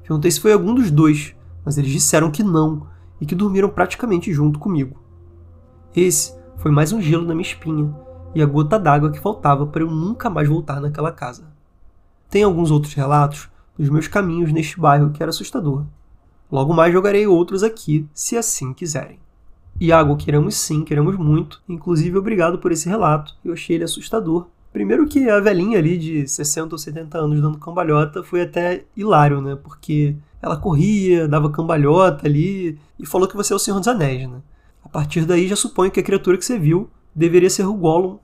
Perguntei 0.01 0.29
se 0.29 0.41
foi 0.41 0.51
algum 0.51 0.75
dos 0.75 0.91
dois, 0.91 1.33
mas 1.63 1.77
eles 1.77 1.91
disseram 1.91 2.29
que 2.29 2.43
não 2.43 2.85
e 3.21 3.25
que 3.25 3.33
dormiram 3.33 3.69
praticamente 3.69 4.33
junto 4.33 4.59
comigo. 4.59 4.99
Esse 5.95 6.33
foi 6.57 6.71
mais 6.71 6.91
um 6.91 7.01
gelo 7.01 7.25
na 7.25 7.33
minha 7.33 7.47
espinha 7.47 7.93
e 8.33 8.41
a 8.41 8.45
gota 8.45 8.77
d'água 8.77 9.11
que 9.11 9.19
faltava 9.19 9.65
para 9.65 9.81
eu 9.81 9.89
nunca 9.89 10.29
mais 10.29 10.47
voltar 10.47 10.81
naquela 10.81 11.11
casa. 11.11 11.43
Tem 12.29 12.43
alguns 12.43 12.71
outros 12.71 12.93
relatos 12.93 13.49
dos 13.77 13.89
meus 13.89 14.07
caminhos 14.07 14.51
neste 14.51 14.79
bairro 14.79 15.11
que 15.11 15.21
era 15.21 15.29
assustador. 15.29 15.85
Logo 16.51 16.73
mais 16.73 16.93
jogarei 16.93 17.25
outros 17.25 17.63
aqui, 17.63 18.07
se 18.13 18.37
assim 18.37 18.73
quiserem. 18.73 19.19
Iago, 19.79 20.15
queremos 20.15 20.55
sim, 20.55 20.83
queremos 20.83 21.17
muito. 21.17 21.61
Inclusive, 21.67 22.17
obrigado 22.17 22.59
por 22.59 22.71
esse 22.71 22.87
relato. 22.87 23.35
Eu 23.43 23.53
achei 23.53 23.75
ele 23.75 23.83
assustador. 23.83 24.47
Primeiro 24.71 25.07
que 25.07 25.29
a 25.29 25.39
velhinha 25.39 25.77
ali 25.77 25.97
de 25.97 26.27
60 26.27 26.75
ou 26.75 26.79
70 26.79 27.17
anos 27.17 27.41
dando 27.41 27.57
cambalhota 27.57 28.23
foi 28.23 28.41
até 28.41 28.85
hilário, 28.95 29.41
né? 29.41 29.55
Porque 29.55 30.15
ela 30.41 30.57
corria, 30.57 31.27
dava 31.27 31.49
cambalhota 31.49 32.27
ali 32.27 32.77
e 32.99 33.05
falou 33.05 33.27
que 33.27 33.35
você 33.35 33.53
é 33.53 33.55
o 33.55 33.59
Senhor 33.59 33.79
dos 33.79 33.87
Anéis, 33.87 34.29
né? 34.29 34.41
A 34.85 34.89
partir 34.89 35.25
daí 35.25 35.47
já 35.47 35.55
suponho 35.55 35.91
que 35.91 35.99
a 35.99 36.03
criatura 36.03 36.37
que 36.37 36.45
você 36.45 36.59
viu 36.59 36.89
deveria 37.13 37.49
ser 37.49 37.65
o 37.65 37.73
Gollum. 37.73 38.19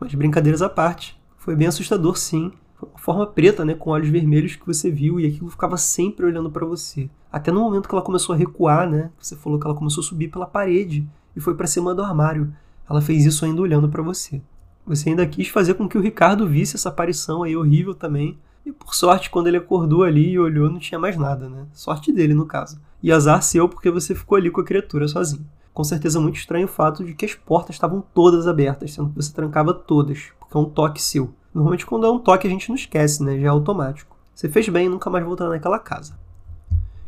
Mas 0.00 0.14
brincadeiras 0.14 0.62
à 0.62 0.68
parte, 0.68 1.20
foi 1.36 1.54
bem 1.54 1.68
assustador 1.68 2.16
sim. 2.16 2.50
Foi 2.76 2.88
uma 2.88 2.98
forma 2.98 3.26
preta, 3.26 3.64
né, 3.64 3.74
com 3.74 3.90
olhos 3.90 4.08
vermelhos 4.08 4.56
que 4.56 4.66
você 4.66 4.90
viu 4.90 5.20
e 5.20 5.26
aquilo 5.26 5.50
ficava 5.50 5.76
sempre 5.76 6.24
olhando 6.24 6.50
para 6.50 6.64
você. 6.64 7.10
Até 7.30 7.52
no 7.52 7.60
momento 7.60 7.88
que 7.88 7.94
ela 7.94 8.02
começou 8.02 8.34
a 8.34 8.38
recuar, 8.38 8.88
né? 8.88 9.10
Você 9.20 9.36
falou 9.36 9.60
que 9.60 9.66
ela 9.66 9.76
começou 9.76 10.00
a 10.00 10.04
subir 10.04 10.28
pela 10.28 10.46
parede 10.46 11.06
e 11.36 11.40
foi 11.40 11.54
para 11.54 11.66
cima 11.66 11.94
do 11.94 12.02
armário. 12.02 12.52
Ela 12.88 13.02
fez 13.02 13.26
isso 13.26 13.44
ainda 13.44 13.60
olhando 13.60 13.88
para 13.88 14.02
você. 14.02 14.40
Você 14.86 15.10
ainda 15.10 15.26
quis 15.26 15.48
fazer 15.48 15.74
com 15.74 15.86
que 15.86 15.98
o 15.98 16.00
Ricardo 16.00 16.48
visse 16.48 16.76
essa 16.76 16.88
aparição 16.88 17.42
aí 17.42 17.54
horrível 17.54 17.94
também. 17.94 18.38
E 18.64 18.72
por 18.72 18.94
sorte, 18.94 19.28
quando 19.28 19.48
ele 19.48 19.58
acordou 19.58 20.04
ali 20.04 20.30
e 20.30 20.38
olhou, 20.38 20.70
não 20.70 20.78
tinha 20.78 20.98
mais 20.98 21.16
nada, 21.16 21.48
né? 21.48 21.66
Sorte 21.72 22.10
dele, 22.10 22.32
no 22.32 22.46
caso. 22.46 22.80
E 23.02 23.12
azar 23.12 23.42
seu 23.42 23.68
porque 23.68 23.90
você 23.90 24.14
ficou 24.14 24.36
ali 24.36 24.50
com 24.50 24.60
a 24.60 24.64
criatura 24.64 25.06
sozinho. 25.06 25.44
Com 25.78 25.84
certeza 25.84 26.20
muito 26.20 26.34
estranho 26.34 26.64
o 26.64 26.68
fato 26.68 27.04
de 27.04 27.14
que 27.14 27.24
as 27.24 27.36
portas 27.36 27.76
estavam 27.76 28.02
todas 28.12 28.48
abertas, 28.48 28.92
sendo 28.92 29.10
que 29.10 29.14
você 29.14 29.32
trancava 29.32 29.72
todas, 29.72 30.32
porque 30.36 30.56
é 30.56 30.60
um 30.60 30.64
toque 30.64 31.00
seu. 31.00 31.32
Normalmente 31.54 31.86
quando 31.86 32.04
é 32.04 32.10
um 32.10 32.18
toque 32.18 32.48
a 32.48 32.50
gente 32.50 32.68
não 32.68 32.74
esquece, 32.74 33.22
né? 33.22 33.38
Já 33.38 33.46
é 33.46 33.50
automático. 33.50 34.16
Você 34.34 34.48
fez 34.48 34.68
bem 34.68 34.86
em 34.86 34.88
nunca 34.88 35.08
mais 35.08 35.24
voltar 35.24 35.48
naquela 35.48 35.78
casa. 35.78 36.18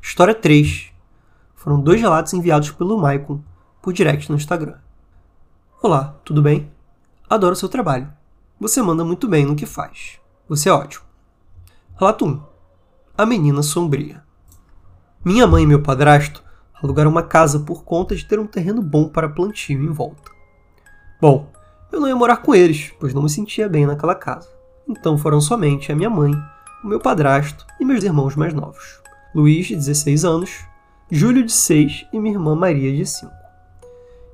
História 0.00 0.32
3. 0.32 0.92
Foram 1.52 1.80
dois 1.80 2.00
relatos 2.00 2.32
enviados 2.32 2.70
pelo 2.70 2.96
Maicon 2.96 3.40
por 3.82 3.92
direct 3.92 4.30
no 4.30 4.36
Instagram. 4.36 4.76
Olá, 5.82 6.14
tudo 6.24 6.40
bem? 6.40 6.70
Adoro 7.28 7.56
seu 7.56 7.68
trabalho. 7.68 8.08
Você 8.60 8.80
manda 8.80 9.04
muito 9.04 9.26
bem 9.26 9.44
no 9.44 9.56
que 9.56 9.66
faz. 9.66 10.20
Você 10.48 10.68
é 10.68 10.72
ótimo. 10.72 11.04
Relato 11.96 12.24
1. 12.24 12.40
A 13.18 13.26
menina 13.26 13.64
sombria. 13.64 14.22
Minha 15.24 15.48
mãe 15.48 15.64
e 15.64 15.66
meu 15.66 15.82
padrasto 15.82 16.40
alugaram 16.82 17.10
uma 17.10 17.22
casa 17.22 17.60
por 17.60 17.84
conta 17.84 18.14
de 18.14 18.24
ter 18.24 18.38
um 18.38 18.46
terreno 18.46 18.82
bom 18.82 19.08
para 19.08 19.28
plantio 19.28 19.82
em 19.82 19.92
volta. 19.92 20.30
Bom, 21.20 21.50
eu 21.92 22.00
não 22.00 22.08
ia 22.08 22.16
morar 22.16 22.38
com 22.38 22.54
eles, 22.54 22.92
pois 22.98 23.12
não 23.12 23.22
me 23.22 23.30
sentia 23.30 23.68
bem 23.68 23.86
naquela 23.86 24.14
casa. 24.14 24.48
Então 24.88 25.18
foram 25.18 25.40
somente 25.40 25.92
a 25.92 25.96
minha 25.96 26.10
mãe, 26.10 26.32
o 26.82 26.88
meu 26.88 26.98
padrasto 26.98 27.66
e 27.78 27.84
meus 27.84 28.02
irmãos 28.02 28.34
mais 28.36 28.54
novos. 28.54 29.00
Luiz, 29.34 29.66
de 29.66 29.76
16 29.76 30.24
anos, 30.24 30.64
Júlio, 31.10 31.44
de 31.44 31.52
6 31.52 32.06
e 32.12 32.18
minha 32.18 32.34
irmã 32.34 32.54
Maria, 32.54 32.94
de 32.94 33.04
5. 33.04 33.30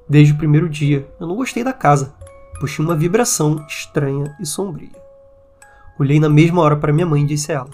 Desde 0.09 0.33
o 0.33 0.39
primeiro 0.39 0.69
dia, 0.69 1.09
eu 1.19 1.27
não 1.27 1.35
gostei 1.35 1.65
da 1.65 1.73
casa, 1.73 2.15
pois 2.61 2.73
tinha 2.73 2.87
uma 2.87 2.95
vibração 2.95 3.65
estranha 3.67 4.37
e 4.39 4.47
sombria. 4.47 5.07
Olhei 5.99 6.21
na 6.21 6.29
mesma 6.29 6.61
hora 6.61 6.77
para 6.77 6.93
minha 6.93 7.07
mãe 7.07 7.23
e 7.23 7.27
disse 7.27 7.51
a 7.51 7.57
ela: 7.57 7.71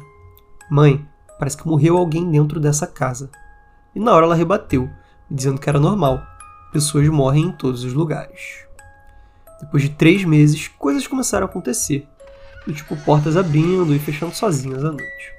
Mãe, 0.71 1.05
parece 1.39 1.57
que 1.57 1.67
morreu 1.67 1.97
alguém 1.97 2.31
dentro 2.31 2.61
dessa 2.61 2.87
casa. 2.87 3.29
E 3.95 4.01
na 4.01 4.13
hora 4.13 4.27
ela 4.27 4.35
rebateu, 4.35 4.89
dizendo 5.31 5.61
que 5.61 5.69
era 5.69 5.79
normal, 5.79 6.23
pessoas 6.73 7.09
morrem 7.09 7.47
em 7.47 7.53
todos 7.53 7.85
os 7.85 7.93
lugares. 7.93 8.67
Depois 9.61 9.83
de 9.83 9.91
três 9.91 10.25
meses, 10.25 10.69
coisas 10.69 11.07
começaram 11.07 11.47
a 11.47 11.51
acontecer. 11.51 12.09
Do 12.67 12.73
tipo 12.73 12.97
portas 13.05 13.37
abrindo 13.37 13.95
e 13.95 13.99
fechando 13.99 14.35
sozinhas 14.35 14.85
à 14.85 14.91
noite. 14.91 15.37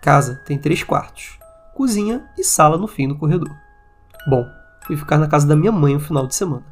Casa 0.00 0.40
tem 0.46 0.58
três 0.58 0.82
quartos, 0.82 1.38
cozinha 1.74 2.24
e 2.36 2.44
sala 2.44 2.78
no 2.78 2.86
fim 2.86 3.08
do 3.08 3.16
corredor. 3.16 3.50
Bom, 4.28 4.46
fui 4.86 4.96
ficar 4.96 5.18
na 5.18 5.28
casa 5.28 5.46
da 5.46 5.56
minha 5.56 5.72
mãe 5.72 5.94
no 5.94 6.00
final 6.00 6.26
de 6.26 6.34
semana. 6.34 6.64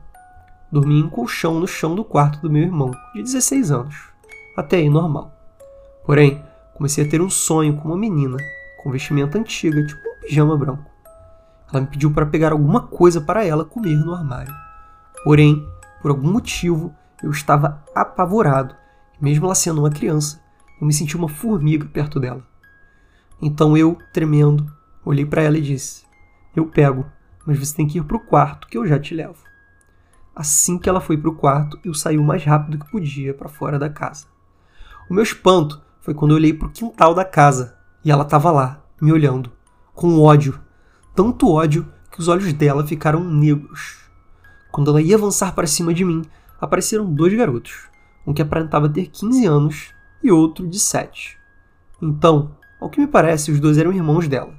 Dormi 0.70 0.98
em 0.98 1.08
colchão 1.08 1.60
no 1.60 1.66
chão 1.66 1.94
do 1.94 2.04
quarto 2.04 2.40
do 2.40 2.50
meu 2.50 2.62
irmão, 2.62 2.90
de 3.14 3.22
16 3.22 3.70
anos. 3.70 3.96
Até 4.56 4.76
aí 4.76 4.88
normal. 4.88 5.32
Porém, 6.04 6.42
comecei 6.74 7.04
a 7.04 7.08
ter 7.08 7.20
um 7.20 7.30
sonho 7.30 7.76
com 7.76 7.88
uma 7.88 7.96
menina, 7.96 8.36
com 8.82 8.90
vestimenta 8.90 9.38
antiga, 9.38 9.84
tipo 9.86 10.05
um 10.05 10.05
pijama 10.26 10.56
branco. 10.56 10.90
Ela 11.70 11.80
me 11.80 11.86
pediu 11.86 12.12
para 12.12 12.26
pegar 12.26 12.52
alguma 12.52 12.82
coisa 12.82 13.20
para 13.20 13.44
ela 13.44 13.64
comer 13.64 13.96
no 13.96 14.14
armário. 14.14 14.54
Porém, 15.24 15.66
por 16.02 16.10
algum 16.10 16.30
motivo, 16.30 16.94
eu 17.22 17.30
estava 17.30 17.82
apavorado. 17.94 18.74
Mesmo 19.20 19.46
ela 19.46 19.54
sendo 19.54 19.80
uma 19.80 19.90
criança, 19.90 20.40
eu 20.80 20.86
me 20.86 20.92
senti 20.92 21.16
uma 21.16 21.28
formiga 21.28 21.86
perto 21.86 22.20
dela. 22.20 22.42
Então 23.40 23.76
eu, 23.76 23.98
tremendo, 24.12 24.70
olhei 25.04 25.24
para 25.24 25.42
ela 25.42 25.58
e 25.58 25.62
disse: 25.62 26.04
Eu 26.54 26.66
pego, 26.66 27.06
mas 27.46 27.58
você 27.58 27.74
tem 27.74 27.86
que 27.86 27.98
ir 27.98 28.04
para 28.04 28.16
o 28.16 28.20
quarto 28.20 28.68
que 28.68 28.76
eu 28.76 28.86
já 28.86 28.98
te 28.98 29.14
levo. 29.14 29.42
Assim 30.34 30.78
que 30.78 30.88
ela 30.88 31.00
foi 31.00 31.16
para 31.16 31.30
o 31.30 31.34
quarto, 31.34 31.78
eu 31.82 31.94
saí 31.94 32.18
o 32.18 32.24
mais 32.24 32.44
rápido 32.44 32.78
que 32.78 32.90
podia 32.90 33.32
para 33.32 33.48
fora 33.48 33.78
da 33.78 33.88
casa. 33.88 34.26
O 35.08 35.14
meu 35.14 35.22
espanto 35.22 35.80
foi 36.00 36.12
quando 36.12 36.32
eu 36.32 36.36
olhei 36.36 36.52
para 36.52 36.68
o 36.68 36.70
quintal 36.70 37.14
da 37.14 37.24
casa 37.24 37.76
e 38.04 38.10
ela 38.10 38.22
estava 38.22 38.50
lá, 38.50 38.84
me 39.00 39.12
olhando, 39.12 39.50
com 39.96 40.20
ódio. 40.20 40.60
Tanto 41.14 41.50
ódio 41.50 41.90
que 42.12 42.20
os 42.20 42.28
olhos 42.28 42.52
dela 42.52 42.86
ficaram 42.86 43.24
negros. 43.24 43.96
Quando 44.70 44.90
ela 44.90 45.00
ia 45.00 45.16
avançar 45.16 45.54
para 45.54 45.66
cima 45.66 45.94
de 45.94 46.04
mim, 46.04 46.22
apareceram 46.60 47.10
dois 47.10 47.32
garotos, 47.32 47.88
um 48.26 48.34
que 48.34 48.42
aparentava 48.42 48.90
ter 48.90 49.06
15 49.06 49.46
anos 49.46 49.94
e 50.22 50.30
outro 50.30 50.68
de 50.68 50.78
7. 50.78 51.38
Então, 52.00 52.54
ao 52.78 52.90
que 52.90 53.00
me 53.00 53.06
parece, 53.06 53.50
os 53.50 53.58
dois 53.58 53.78
eram 53.78 53.90
irmãos 53.90 54.28
dela. 54.28 54.52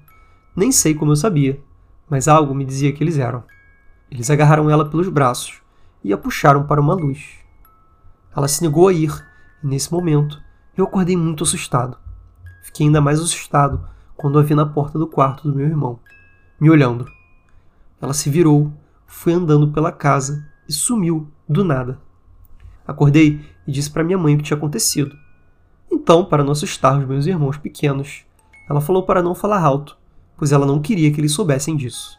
Nem 0.56 0.72
sei 0.72 0.96
como 0.96 1.12
eu 1.12 1.16
sabia, 1.16 1.62
mas 2.10 2.28
algo 2.28 2.56
me 2.56 2.66
dizia 2.66 2.92
que 2.92 3.04
eles 3.04 3.20
eram. 3.20 3.44
Eles 4.10 4.32
agarraram 4.32 4.72
ela 4.72 4.90
pelos 4.90 5.08
braços 5.08 5.62
e 6.04 6.12
a 6.12 6.18
puxaram 6.18 6.66
para 6.66 6.82
uma 6.82 6.96
luz. 6.96 7.36
Ela 8.36 8.48
se 8.48 8.64
negou 8.64 8.88
a 8.88 8.94
ir, 8.94 9.14
e 9.64 9.68
nesse 9.68 9.92
momento 9.94 10.42
eu 10.76 10.86
acordei 10.86 11.16
muito 11.16 11.44
assustado. 11.44 11.96
Fiquei 12.64 12.88
ainda 12.88 13.00
mais 13.00 13.20
assustado 13.20 13.88
quando 14.18 14.40
a 14.40 14.42
vi 14.42 14.56
na 14.56 14.66
porta 14.66 14.98
do 14.98 15.08
quarto 15.08 15.48
do 15.48 15.56
meu 15.56 15.68
irmão, 15.68 16.00
me 16.60 16.70
olhando. 16.70 17.08
Ela 18.02 18.14
se 18.14 18.30
virou 18.30 18.74
foi 19.08 19.32
andando 19.32 19.72
pela 19.72 19.92
casa 19.92 20.46
e 20.68 20.74
sumiu 20.74 21.32
do 21.48 21.64
nada. 21.64 22.00
Acordei 22.86 23.42
e 23.66 23.72
disse 23.72 23.90
para 23.90 24.04
minha 24.04 24.18
mãe 24.18 24.36
o 24.36 24.38
que 24.38 24.44
tinha 24.44 24.58
acontecido. 24.58 25.16
Então, 25.90 26.26
para 26.26 26.44
não 26.44 26.52
assustar 26.52 27.00
os 27.00 27.08
meus 27.08 27.26
irmãos 27.26 27.58
pequenos, 27.58 28.26
ela 28.70 28.82
falou 28.82 29.04
para 29.04 29.24
não 29.24 29.34
falar 29.34 29.62
alto, 29.62 29.98
pois 30.36 30.52
ela 30.52 30.66
não 30.66 30.82
queria 30.82 31.12
que 31.12 31.22
eles 31.22 31.32
soubessem 31.32 31.78
disso. 31.78 32.18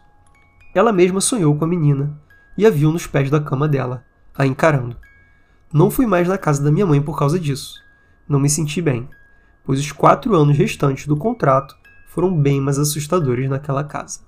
Ela 0.75 0.93
mesma 0.93 1.21
sonhou 1.21 1.55
com 1.57 1.65
a 1.65 1.69
menina 1.69 2.19
e 2.57 2.67
a 2.67 2.71
viu 2.71 2.91
nos 2.91 3.07
pés 3.07 3.31
da 3.31 3.41
cama 3.41 3.69
dela, 3.69 4.05
a 4.35 4.47
encarando. 4.47 4.97
Não 5.73 5.91
fui 5.91 6.07
mais 6.07 6.27
na 6.27 6.39
casa 6.39 6.63
da 6.63 6.71
minha 6.71 6.87
mãe 6.87 7.01
por 7.01 7.19
causa 7.19 7.39
disso. 7.39 7.83
Não 8.27 8.41
me 8.41 8.49
senti 8.49 8.81
bem, 8.81 9.09
pois 9.65 9.79
os 9.79 9.93
quatro 9.93 10.35
anos 10.35 10.57
restantes 10.57 11.07
do 11.07 11.17
contrato 11.17 11.77
foram 12.09 12.37
bem 12.37 12.61
mais 12.61 12.79
assustadores 12.79 13.49
naquela 13.49 13.85
casa. 13.85 14.21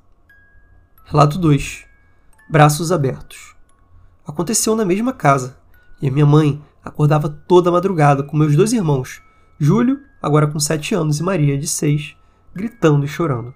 Relato 1.05 1.39
2 1.39 1.91
braços 2.51 2.91
abertos. 2.91 3.55
Aconteceu 4.27 4.75
na 4.75 4.85
mesma 4.85 5.13
casa, 5.13 5.57
e 6.03 6.09
a 6.09 6.11
minha 6.11 6.27
mãe 6.27 6.61
acordava 6.85 7.29
toda 7.29 7.71
madrugada 7.71 8.25
com 8.25 8.37
meus 8.37 8.57
dois 8.57 8.73
irmãos, 8.73 9.23
Júlio, 9.57 10.01
agora 10.21 10.49
com 10.49 10.59
sete 10.59 10.93
anos, 10.93 11.21
e 11.21 11.23
Maria, 11.23 11.57
de 11.57 11.69
seis, 11.69 12.17
gritando 12.53 13.05
e 13.05 13.09
chorando, 13.09 13.55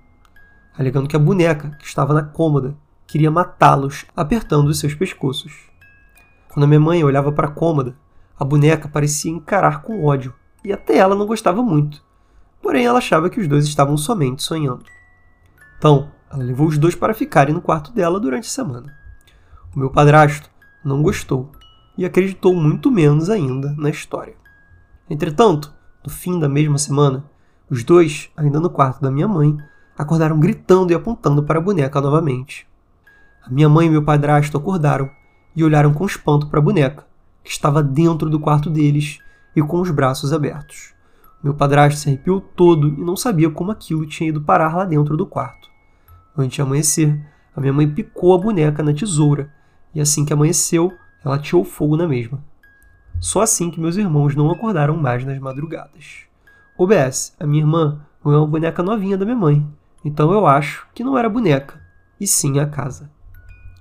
alegando 0.79 1.09
que 1.09 1.17
a 1.17 1.19
boneca, 1.19 1.71
que 1.81 1.87
estava 1.87 2.15
na 2.15 2.23
cômoda, 2.23 2.77
queria 3.05 3.33
matá-los, 3.33 4.07
apertando 4.17 4.69
os 4.69 4.79
seus 4.79 4.95
pescoços. 4.95 5.53
Quando 6.51 6.63
a 6.63 6.69
minha 6.69 6.79
mãe 6.79 7.03
olhava 7.03 7.33
para 7.33 7.49
a 7.49 7.51
cômoda, 7.51 7.97
a 8.39 8.45
boneca 8.45 8.87
parecia 8.89 9.33
encarar 9.33 9.83
com 9.83 10.05
ódio, 10.05 10.33
e 10.63 10.73
até 10.73 10.99
ela 10.99 11.17
não 11.17 11.27
gostava 11.27 11.61
muito. 11.65 12.04
Porém, 12.65 12.87
ela 12.87 12.97
achava 12.97 13.29
que 13.29 13.39
os 13.39 13.47
dois 13.47 13.67
estavam 13.67 13.95
somente 13.95 14.43
sonhando. 14.43 14.87
Então, 15.77 16.11
ela 16.31 16.43
levou 16.43 16.67
os 16.67 16.79
dois 16.79 16.95
para 16.95 17.13
ficarem 17.13 17.55
no 17.55 17.61
quarto 17.61 17.93
dela 17.93 18.19
durante 18.19 18.47
a 18.47 18.51
semana. 18.51 18.97
O 19.77 19.79
meu 19.79 19.91
padrasto 19.91 20.49
não 20.83 21.03
gostou 21.03 21.53
e 21.99 22.07
acreditou 22.07 22.57
muito 22.57 22.91
menos 22.91 23.29
ainda 23.29 23.75
na 23.77 23.91
história. 23.91 24.35
Entretanto, 25.11 25.75
no 26.03 26.11
fim 26.11 26.41
da 26.41 26.49
mesma 26.49 26.79
semana, 26.79 27.27
os 27.69 27.85
dois, 27.85 28.31
ainda 28.35 28.59
no 28.59 28.71
quarto 28.71 29.03
da 29.03 29.11
minha 29.11 29.29
mãe, 29.29 29.59
acordaram 29.97 30.41
gritando 30.41 30.91
e 30.91 30.95
apontando 30.95 31.43
para 31.43 31.59
a 31.59 31.63
boneca 31.63 32.01
novamente. 32.01 32.67
A 33.43 33.51
minha 33.51 33.69
mãe 33.69 33.89
e 33.89 33.91
meu 33.91 34.03
padrasto 34.03 34.57
acordaram 34.57 35.11
e 35.55 35.63
olharam 35.63 35.93
com 35.93 36.07
espanto 36.07 36.47
para 36.47 36.61
a 36.61 36.63
boneca, 36.63 37.07
que 37.43 37.51
estava 37.51 37.83
dentro 37.83 38.31
do 38.31 38.41
quarto 38.41 38.71
deles 38.71 39.19
e 39.55 39.61
com 39.61 39.83
os 39.83 39.91
braços 39.91 40.33
abertos. 40.33 40.94
Meu 41.45 41.53
padrasto 41.53 42.01
se 42.01 42.09
arrepiou 42.09 42.41
todo 42.41 42.89
e 42.89 43.03
não 43.03 43.15
sabia 43.15 43.51
como 43.51 43.71
aquilo 43.71 44.07
tinha 44.07 44.31
ido 44.31 44.41
parar 44.41 44.75
lá 44.75 44.87
dentro 44.87 45.15
do 45.15 45.27
quarto. 45.27 45.69
Antes 46.35 46.57
de 46.57 46.63
amanhecer, 46.63 47.23
a 47.55 47.61
minha 47.61 47.73
mãe 47.73 47.87
picou 47.87 48.35
a 48.35 48.39
boneca 48.39 48.83
na 48.83 48.95
tesoura, 48.95 49.53
e 49.95 50.01
assim 50.01 50.25
que 50.25 50.33
amanheceu, 50.33 50.91
ela 51.23 51.39
tirou 51.39 51.63
fogo 51.63 51.99
na 51.99 52.09
mesma. 52.09 52.43
Só 53.21 53.43
assim 53.43 53.71
que 53.71 53.79
meus 53.79 53.99
irmãos 53.99 54.35
não 54.35 54.51
acordaram 54.51 54.97
mais 54.97 55.23
nas 55.23 55.39
madrugadas. 55.39 56.23
OBS, 56.79 57.37
a 57.39 57.47
minha 57.47 57.63
irmã 57.63 58.01
não 58.25 58.33
é 58.33 58.39
uma 58.39 58.47
boneca 58.47 58.83
novinha 58.83 59.19
da 59.19 59.27
minha 59.27 59.37
mãe, 59.37 59.67
então 60.03 60.33
eu 60.33 60.47
acho 60.47 60.87
que 60.95 61.05
não 61.05 61.19
era 61.19 61.29
boneca, 61.29 61.79
e 62.19 62.27
sim 62.27 62.59
a 62.59 62.67
casa. 62.67 63.11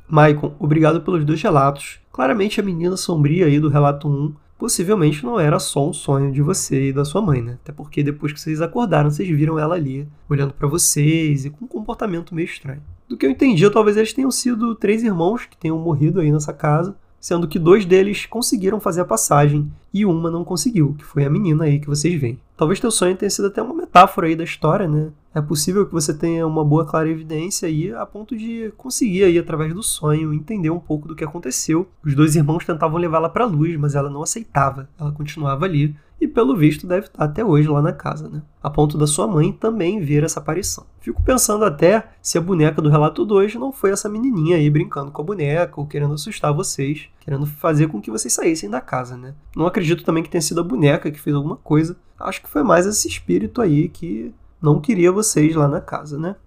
Maicon, 0.06 0.54
obrigado 0.60 1.00
pelos 1.00 1.24
dois 1.24 1.42
relatos. 1.42 2.02
Claramente 2.12 2.60
a 2.60 2.64
menina 2.64 2.98
sombria 2.98 3.46
aí 3.46 3.58
do 3.58 3.70
relato 3.70 4.10
1 4.10 4.36
possivelmente 4.64 5.26
não 5.26 5.38
era 5.38 5.60
só 5.60 5.90
um 5.90 5.92
sonho 5.92 6.32
de 6.32 6.42
você 6.42 6.88
e 6.88 6.94
da 6.94 7.04
sua 7.04 7.22
mãe, 7.22 7.42
né? 7.42 7.58
Até 7.62 7.74
porque 7.74 8.02
depois 8.02 8.32
que 8.32 8.40
vocês 8.40 8.62
acordaram, 8.62 9.12
vocês 9.12 9.28
viram 9.28 9.60
ela 9.60 9.76
ali, 9.76 10.08
olhando 10.30 10.54
para 10.54 10.70
vocês 10.70 11.44
e 11.44 11.50
com 11.50 11.66
um 11.66 11.68
comportamento 11.68 12.34
meio 12.34 12.46
estranho. 12.46 12.82
Do 13.06 13.18
que 13.18 13.26
eu 13.26 13.30
entendi, 13.30 13.70
talvez 13.70 13.98
eles 13.98 14.14
tenham 14.14 14.32
sido 14.32 14.74
três 14.74 15.04
irmãos 15.04 15.46
que 15.46 15.58
tenham 15.58 15.78
morrido 15.78 16.22
aí 16.22 16.32
nessa 16.32 16.54
casa, 16.54 16.96
sendo 17.20 17.46
que 17.46 17.60
dois 17.60 17.84
deles 17.86 18.26
conseguiram 18.26 18.80
fazer 18.80 19.02
a 19.02 19.06
passagem 19.06 19.70
e 19.94 20.06
uma 20.06 20.32
não 20.32 20.46
conseguiu, 20.46 20.96
que 20.98 21.04
foi 21.04 21.26
a 21.26 21.30
menina 21.30 21.66
aí 21.66 21.78
que 21.78 21.88
vocês 21.88 22.18
veem. 22.18 22.40
Talvez 22.56 22.80
teu 22.80 22.90
sonho 22.90 23.18
tenha 23.18 23.30
sido 23.30 23.50
até 23.50 23.62
uma 23.62 23.76
metáfora 23.76 24.28
aí 24.28 24.36
da 24.36 24.46
história, 24.46 24.88
né? 24.88 25.12
É 25.36 25.42
possível 25.42 25.86
que 25.86 25.92
você 25.92 26.14
tenha 26.14 26.46
uma 26.46 26.64
boa 26.64 26.86
clarividência 26.86 27.68
aí 27.68 27.92
a 27.92 28.06
ponto 28.06 28.38
de 28.38 28.72
conseguir 28.78 29.24
aí 29.24 29.40
através 29.40 29.74
do 29.74 29.82
sonho 29.82 30.34
entender 30.34 30.70
um 30.70 30.80
pouco 30.80 31.08
do 31.08 31.16
que 31.16 31.24
aconteceu. 31.24 31.90
Os 32.06 32.14
dois 32.14 32.36
irmãos 32.36 32.66
tentavam 32.66 33.00
levá-la 33.00 33.30
para 33.30 33.44
a 33.44 33.48
luz, 33.48 33.76
mas 33.78 33.96
ela 33.96 34.12
não 34.12 34.22
aceitava. 34.22 34.88
Ela 35.00 35.12
continuava 35.12 35.66
ali 35.66 35.96
e 36.22 36.28
pelo 36.28 36.56
visto 36.56 36.88
deve 36.88 37.08
estar 37.08 37.26
até 37.26 37.44
hoje 37.44 37.68
lá 37.68 37.82
na 37.82 37.92
casa, 37.92 38.30
né? 38.30 38.42
A 38.62 38.70
ponto 38.70 38.98
da 38.98 39.06
sua 39.06 39.28
mãe 39.28 39.52
também 39.52 40.00
ver 40.00 40.24
essa 40.24 40.40
aparição. 40.40 40.86
Fico 41.02 41.22
pensando 41.22 41.66
até 41.66 42.12
se 42.22 42.38
a 42.38 42.42
boneca 42.42 42.82
do 42.82 42.90
relato 42.90 43.26
2 43.26 43.56
não 43.56 43.74
foi 43.74 43.92
essa 43.92 44.08
menininha 44.08 44.56
aí 44.56 44.70
brincando 44.70 45.12
com 45.12 45.22
a 45.22 45.26
boneca 45.26 45.74
ou 45.76 45.86
querendo 45.86 46.14
assustar 46.14 46.54
vocês, 46.54 47.10
querendo 47.20 47.46
fazer 47.46 47.88
com 47.88 48.00
que 48.00 48.12
vocês 48.12 48.34
saíssem 48.34 48.70
da 48.70 48.80
casa, 48.80 49.18
né? 49.18 49.34
Não 49.56 49.66
acredito 49.66 50.06
também 50.06 50.24
que 50.24 50.30
tenha 50.30 50.42
sido 50.42 50.62
a 50.62 50.64
boneca 50.64 51.12
que 51.12 51.20
fez 51.20 51.36
alguma 51.36 51.58
coisa. 51.58 51.98
Acho 52.18 52.42
que 52.42 52.50
foi 52.50 52.64
mais 52.64 52.86
esse 52.86 53.08
espírito 53.08 53.62
aí 53.62 53.90
que 53.90 54.34
não 54.64 54.80
queria 54.80 55.12
vocês 55.12 55.54
lá 55.54 55.68
na 55.68 55.82
casa, 55.82 56.18
né? 56.18 56.38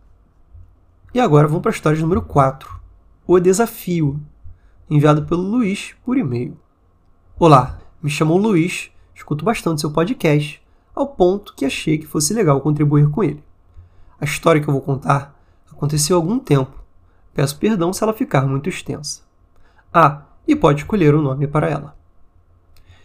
E 1.13 1.21
agora 1.21 1.47
vamos 1.47 1.61
para 1.61 1.71
a 1.71 1.75
história 1.75 2.01
número 2.01 2.23
4. 2.23 2.81
O 3.27 3.39
Desafio, 3.39 4.19
enviado 4.89 5.27
pelo 5.27 5.43
Luiz 5.43 5.95
por 6.03 6.17
e-mail. 6.17 6.57
Olá, 7.39 7.79
me 8.03 8.09
chamo 8.09 8.39
Luiz, 8.39 8.91
escuto 9.15 9.45
bastante 9.45 9.83
seu 9.83 9.91
podcast, 9.91 10.63
ao 10.95 11.09
ponto 11.09 11.53
que 11.55 11.67
achei 11.67 11.99
que 11.99 12.07
fosse 12.07 12.33
legal 12.33 12.59
contribuir 12.63 13.11
com 13.11 13.23
ele. 13.23 13.45
A 14.19 14.25
história 14.25 14.63
que 14.63 14.69
eu 14.69 14.73
vou 14.73 14.81
contar 14.81 15.39
aconteceu 15.71 16.17
há 16.17 16.19
algum 16.19 16.39
tempo. 16.39 16.73
Peço 17.35 17.59
perdão 17.59 17.93
se 17.93 18.03
ela 18.03 18.15
ficar 18.15 18.47
muito 18.47 18.71
extensa. 18.71 19.21
Ah, 19.93 20.23
e 20.49 20.57
pode 20.57 20.81
escolher 20.81 21.15
o 21.15 21.19
um 21.19 21.23
nome 21.23 21.47
para 21.47 21.69
ela. 21.69 21.95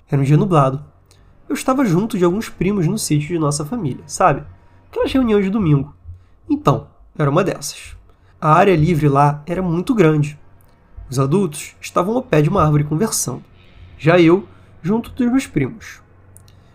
Era 0.10 0.22
um 0.22 0.24
dia 0.24 0.38
nublado. 0.38 0.82
Eu 1.50 1.54
estava 1.54 1.84
junto 1.84 2.18
de 2.18 2.24
alguns 2.24 2.48
primos 2.48 2.88
no 2.88 2.98
sítio 2.98 3.28
de 3.28 3.40
nossa 3.40 3.66
família, 3.66 4.06
sabe? 4.08 4.46
Aquelas 4.92 5.12
reuniões 5.14 5.46
de 5.46 5.50
domingo. 5.50 5.96
Então, 6.50 6.88
era 7.18 7.32
uma 7.32 7.46
dessas. 7.46 7.96
A 8.40 8.54
área 8.54 8.76
livre 8.76 9.08
lá 9.08 9.42
era 9.46 9.62
muito 9.62 9.96
grande. 9.96 10.38
Os 11.10 11.18
adultos 11.18 11.76
estavam 11.80 12.16
ao 12.16 12.22
pé 12.22 12.42
de 12.42 12.50
uma 12.50 12.62
árvore 12.62 12.84
conversando. 12.84 13.42
Já 13.98 14.20
eu, 14.20 14.46
junto 14.82 15.10
dos 15.12 15.32
meus 15.32 15.48
primos. 15.48 16.02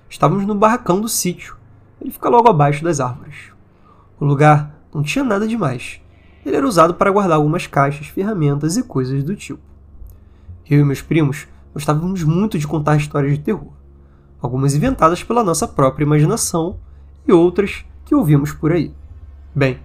Estávamos 0.08 0.46
no 0.46 0.54
barracão 0.54 0.98
do 0.98 1.08
sítio. 1.08 1.56
Ele 2.00 2.10
fica 2.10 2.28
logo 2.30 2.48
abaixo 2.48 2.82
das 2.82 3.00
árvores. 3.00 3.52
O 4.18 4.24
lugar 4.24 4.74
não 4.94 5.02
tinha 5.02 5.24
nada 5.24 5.46
demais. 5.46 6.00
Ele 6.44 6.56
era 6.56 6.66
usado 6.66 6.94
para 6.94 7.10
guardar 7.10 7.36
algumas 7.36 7.66
caixas, 7.66 8.06
ferramentas 8.06 8.78
e 8.78 8.82
coisas 8.82 9.22
do 9.22 9.36
tipo. 9.36 9.60
Eu 10.68 10.80
e 10.80 10.84
meus 10.84 11.02
primos 11.02 11.46
gostávamos 11.74 12.22
muito 12.22 12.58
de 12.58 12.66
contar 12.66 12.96
histórias 12.96 13.36
de 13.36 13.44
terror. 13.44 13.72
Algumas 14.40 14.74
inventadas 14.74 15.22
pela 15.22 15.44
nossa 15.44 15.68
própria 15.68 16.04
imaginação 16.04 16.78
e 17.26 17.32
outras 17.32 17.84
que 18.06 18.14
ouvimos 18.14 18.52
por 18.52 18.72
aí. 18.72 18.94
Bem, 19.52 19.80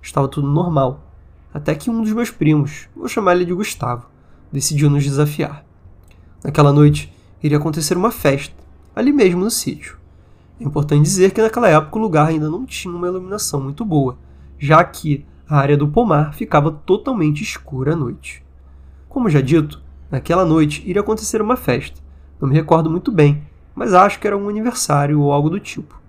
estava 0.00 0.28
tudo 0.28 0.46
normal, 0.46 1.04
até 1.52 1.74
que 1.74 1.90
um 1.90 2.02
dos 2.02 2.12
meus 2.12 2.30
primos, 2.30 2.88
vou 2.94 3.08
chamar 3.08 3.34
ele 3.34 3.44
de 3.44 3.52
Gustavo, 3.52 4.06
decidiu 4.50 4.88
nos 4.88 5.02
desafiar. 5.02 5.64
Naquela 6.42 6.72
noite 6.72 7.12
iria 7.42 7.58
acontecer 7.58 7.96
uma 7.96 8.12
festa, 8.12 8.54
ali 8.94 9.12
mesmo 9.12 9.40
no 9.40 9.50
sítio. 9.50 9.98
É 10.60 10.64
importante 10.64 11.02
dizer 11.02 11.32
que 11.32 11.42
naquela 11.42 11.68
época 11.68 11.98
o 11.98 12.00
lugar 12.00 12.28
ainda 12.28 12.48
não 12.48 12.64
tinha 12.64 12.94
uma 12.94 13.08
iluminação 13.08 13.60
muito 13.60 13.84
boa, 13.84 14.16
já 14.56 14.82
que 14.84 15.26
a 15.48 15.56
área 15.56 15.76
do 15.76 15.88
pomar 15.88 16.32
ficava 16.32 16.70
totalmente 16.70 17.42
escura 17.42 17.94
à 17.94 17.96
noite. 17.96 18.44
Como 19.08 19.28
já 19.28 19.40
dito, 19.40 19.82
naquela 20.08 20.44
noite 20.44 20.80
iria 20.88 21.02
acontecer 21.02 21.42
uma 21.42 21.56
festa. 21.56 22.00
Não 22.40 22.48
me 22.48 22.54
recordo 22.54 22.88
muito 22.88 23.10
bem, 23.10 23.42
mas 23.74 23.94
acho 23.94 24.20
que 24.20 24.28
era 24.28 24.36
um 24.36 24.48
aniversário 24.48 25.20
ou 25.20 25.32
algo 25.32 25.50
do 25.50 25.58
tipo. 25.58 26.00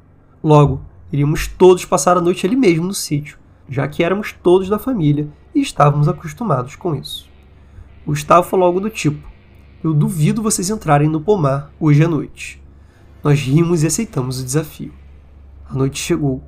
Logo, 0.43 0.79
Iríamos 1.15 1.47
todos 1.47 1.85
passar 1.85 2.17
a 2.17 2.21
noite 2.21 2.45
ali 2.45 2.57
mesmo 2.57 2.87
no 2.87 2.93
sítio, 2.93 3.37
já 3.69 3.87
que 3.87 4.03
éramos 4.03 4.33
todos 4.33 4.67
da 4.67 4.77
família 4.77 5.29
e 5.55 5.61
estávamos 5.61 6.09
acostumados 6.09 6.75
com 6.75 6.93
isso. 6.93 7.29
Gustavo 8.05 8.45
falou 8.45 8.65
algo 8.65 8.81
do 8.81 8.89
tipo: 8.89 9.25
Eu 9.81 9.93
duvido 9.93 10.41
vocês 10.41 10.69
entrarem 10.69 11.07
no 11.07 11.21
pomar 11.21 11.71
hoje 11.79 12.03
à 12.03 12.07
noite. 12.09 12.61
Nós 13.23 13.39
rimos 13.39 13.81
e 13.81 13.87
aceitamos 13.87 14.41
o 14.41 14.43
desafio. 14.43 14.91
A 15.69 15.73
noite 15.73 15.99
chegou, 15.99 16.43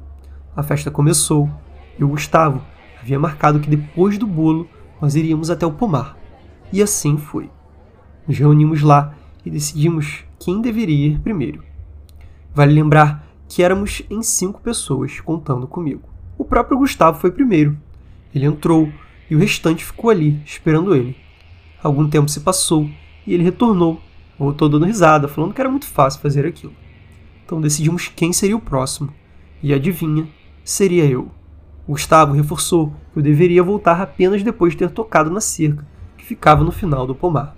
a 0.54 0.62
festa 0.62 0.92
começou 0.92 1.50
e 1.98 2.04
o 2.04 2.10
Gustavo 2.10 2.62
havia 3.02 3.18
marcado 3.18 3.62
que 3.62 3.70
depois 3.70 4.18
do 4.18 4.28
bolo 4.28 4.68
nós 5.02 5.16
iríamos 5.16 5.50
até 5.50 5.66
o 5.66 5.72
pomar. 5.72 6.18
E 6.74 6.82
assim 6.82 7.16
foi. 7.16 7.50
Nos 8.28 8.38
reunimos 8.38 8.82
lá 8.82 9.16
e 9.46 9.50
decidimos 9.50 10.26
quem 10.38 10.60
deveria 10.60 11.08
ir 11.08 11.20
primeiro. 11.22 11.64
Vale 12.54 12.74
lembrar 12.74 13.27
que 13.48 13.64
éramos 13.64 14.02
em 14.10 14.22
cinco 14.22 14.62
pessoas, 14.62 15.20
contando 15.20 15.68
comigo. 15.68 16.10
O 16.38 16.46
próprio 16.46 16.78
Gustavo 16.78 17.20
foi 17.20 17.32
primeiro. 17.32 17.78
Ele 18.34 18.46
entrou 18.46 18.92
e 19.30 19.36
o 19.36 19.40
restante 19.40 19.84
ficou 19.84 20.10
ali, 20.10 20.42
esperando 20.46 20.96
ele. 20.96 21.16
Algum 21.82 22.10
tempo 22.10 22.30
se 22.30 22.42
passou 22.42 22.90
e 23.26 23.34
ele 23.34 23.44
retornou, 23.44 24.02
voltou 24.38 24.70
dando 24.70 24.86
risada, 24.86 25.28
falando 25.28 25.54
que 25.54 25.62
era 25.62 25.70
muito 25.70 25.86
fácil 25.86 26.22
fazer 26.22 26.46
aquilo. 26.46 26.74
Então 27.46 27.62
decidimos 27.62 28.08
quem 28.08 28.34
seria 28.34 28.56
o 28.56 28.62
próximo. 28.62 29.14
E 29.64 29.74
adivinha, 29.74 30.28
seria 30.64 31.06
eu. 31.06 31.32
Gustavo 31.88 32.34
reforçou 32.34 32.94
que 33.14 33.20
eu 33.20 33.24
deveria 33.24 33.64
voltar 33.64 34.02
apenas 34.02 34.44
depois 34.44 34.74
de 34.74 34.80
ter 34.80 34.92
tocado 34.92 35.30
na 35.30 35.40
cerca, 35.40 35.88
que 36.18 36.26
ficava 36.26 36.64
no 36.64 36.72
final 36.72 37.08
do 37.08 37.16
pomar. 37.16 37.56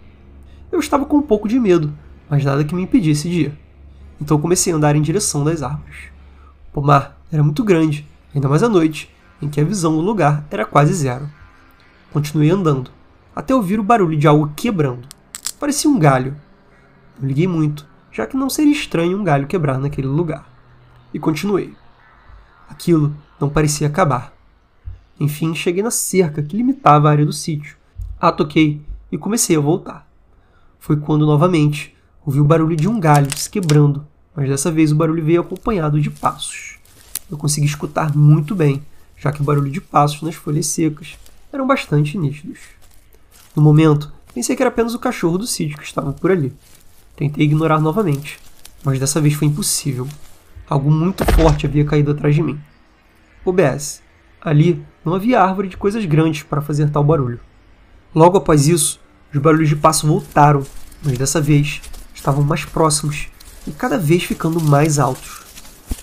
Eu 0.71 0.79
estava 0.79 1.05
com 1.05 1.17
um 1.17 1.21
pouco 1.21 1.47
de 1.47 1.59
medo, 1.59 1.91
mas 2.29 2.45
nada 2.45 2.63
que 2.63 2.75
me 2.75 2.83
impedisse 2.83 3.27
de 3.27 3.41
ir. 3.41 3.68
Então 4.21 4.39
comecei 4.39 4.73
a 4.73 4.75
andar 4.75 4.95
em 4.95 5.01
direção 5.01 5.43
das 5.43 5.63
árvores. 5.63 6.05
O 6.69 6.73
pomar 6.73 7.17
era 7.31 7.43
muito 7.43 7.63
grande, 7.63 8.05
ainda 8.33 8.49
mais 8.49 8.61
à 8.63 8.69
noite, 8.69 9.09
em 9.41 9.47
que 9.47 9.61
a 9.61 9.63
visão 9.63 9.95
do 9.95 10.01
lugar 10.01 10.45
era 10.51 10.65
quase 10.65 10.93
zero. 10.93 11.29
Continuei 12.11 12.49
andando, 12.49 12.91
até 13.35 13.55
ouvir 13.55 13.79
o 13.79 13.83
barulho 13.83 14.17
de 14.17 14.27
algo 14.27 14.51
quebrando. 14.55 15.07
Parecia 15.59 15.89
um 15.89 15.97
galho. 15.97 16.35
Não 17.19 17.27
liguei 17.27 17.47
muito, 17.47 17.85
já 18.11 18.25
que 18.25 18.35
não 18.35 18.49
seria 18.49 18.73
estranho 18.73 19.17
um 19.17 19.23
galho 19.23 19.47
quebrar 19.47 19.77
naquele 19.77 20.07
lugar. 20.07 20.45
E 21.13 21.19
continuei. 21.19 21.73
Aquilo 22.67 23.15
não 23.39 23.49
parecia 23.49 23.87
acabar. 23.87 24.33
Enfim, 25.19 25.53
cheguei 25.55 25.83
na 25.83 25.91
cerca 25.91 26.41
que 26.41 26.57
limitava 26.57 27.07
a 27.07 27.11
área 27.11 27.25
do 27.25 27.33
sítio. 27.33 27.77
A 28.19 28.31
toquei 28.31 28.81
e 29.11 29.17
comecei 29.17 29.55
a 29.55 29.59
voltar. 29.59 30.07
Foi 30.77 30.97
quando 30.97 31.25
novamente 31.25 31.95
ouvi 32.25 32.39
o 32.39 32.45
barulho 32.45 32.75
de 32.75 32.87
um 32.87 32.99
galho 32.99 33.27
se 33.37 33.49
quebrando 33.49 34.05
mas 34.39 34.47
dessa 34.47 34.71
vez 34.71 34.89
o 34.89 34.95
barulho 34.95 35.21
veio 35.21 35.41
acompanhado 35.41 35.99
de 35.99 36.09
passos. 36.09 36.77
Eu 37.29 37.37
consegui 37.37 37.67
escutar 37.67 38.15
muito 38.15 38.55
bem, 38.55 38.81
já 39.17 39.33
que 39.33 39.41
o 39.41 39.43
barulho 39.43 39.69
de 39.69 39.81
passos 39.81 40.21
nas 40.21 40.33
folhas 40.33 40.65
secas 40.67 41.17
eram 41.51 41.67
bastante 41.67 42.17
nítidos. 42.17 42.59
No 43.53 43.61
momento, 43.61 44.13
pensei 44.33 44.55
que 44.55 44.63
era 44.63 44.69
apenas 44.69 44.93
o 44.93 44.99
cachorro 44.99 45.37
do 45.37 45.45
sítio 45.45 45.77
que 45.77 45.83
estava 45.83 46.13
por 46.13 46.31
ali. 46.31 46.53
Tentei 47.17 47.43
ignorar 47.43 47.81
novamente, 47.81 48.39
mas 48.81 48.97
dessa 48.97 49.19
vez 49.19 49.33
foi 49.33 49.49
impossível. 49.49 50.07
Algo 50.69 50.89
muito 50.89 51.25
forte 51.33 51.65
havia 51.65 51.83
caído 51.83 52.11
atrás 52.11 52.33
de 52.33 52.41
mim. 52.41 52.57
OBS. 53.43 54.01
Ali 54.39 54.81
não 55.03 55.15
havia 55.15 55.43
árvore 55.43 55.67
de 55.67 55.75
coisas 55.75 56.05
grandes 56.05 56.43
para 56.43 56.61
fazer 56.61 56.89
tal 56.89 57.03
barulho. 57.03 57.41
Logo 58.15 58.37
após 58.37 58.69
isso, 58.69 59.01
os 59.33 59.41
barulhos 59.41 59.67
de 59.67 59.75
passo 59.75 60.07
voltaram, 60.07 60.65
mas 61.03 61.17
dessa 61.17 61.41
vez 61.41 61.81
estavam 62.13 62.41
mais 62.41 62.63
próximos 62.63 63.27
e 63.67 63.71
cada 63.71 63.97
vez 63.97 64.23
ficando 64.23 64.61
mais 64.61 64.99
altos. 64.99 65.41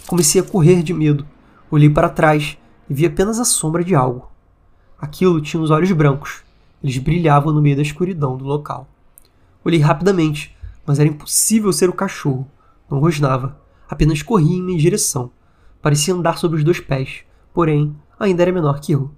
Comecei 0.06 0.40
a 0.40 0.44
correr 0.44 0.82
de 0.82 0.92
medo. 0.92 1.26
Olhei 1.70 1.90
para 1.90 2.08
trás 2.08 2.56
e 2.88 2.94
vi 2.94 3.06
apenas 3.06 3.40
a 3.40 3.44
sombra 3.44 3.82
de 3.82 3.94
algo. 3.94 4.30
Aquilo 4.98 5.40
tinha 5.40 5.62
os 5.62 5.70
olhos 5.70 5.90
brancos. 5.92 6.42
Eles 6.82 6.98
brilhavam 6.98 7.52
no 7.52 7.60
meio 7.60 7.76
da 7.76 7.82
escuridão 7.82 8.36
do 8.36 8.44
local. 8.44 8.88
Olhei 9.64 9.80
rapidamente, 9.80 10.56
mas 10.86 10.98
era 10.98 11.08
impossível 11.08 11.72
ser 11.72 11.88
o 11.88 11.94
cachorro. 11.94 12.48
Não 12.88 13.00
rosnava, 13.00 13.60
apenas 13.88 14.22
corria 14.22 14.56
em 14.56 14.62
minha 14.62 14.78
direção. 14.78 15.30
Parecia 15.82 16.14
andar 16.14 16.38
sobre 16.38 16.58
os 16.58 16.64
dois 16.64 16.78
pés, 16.78 17.24
porém 17.52 17.96
ainda 18.18 18.42
era 18.42 18.52
menor 18.52 18.80
que 18.80 18.92
eu. 18.92 19.10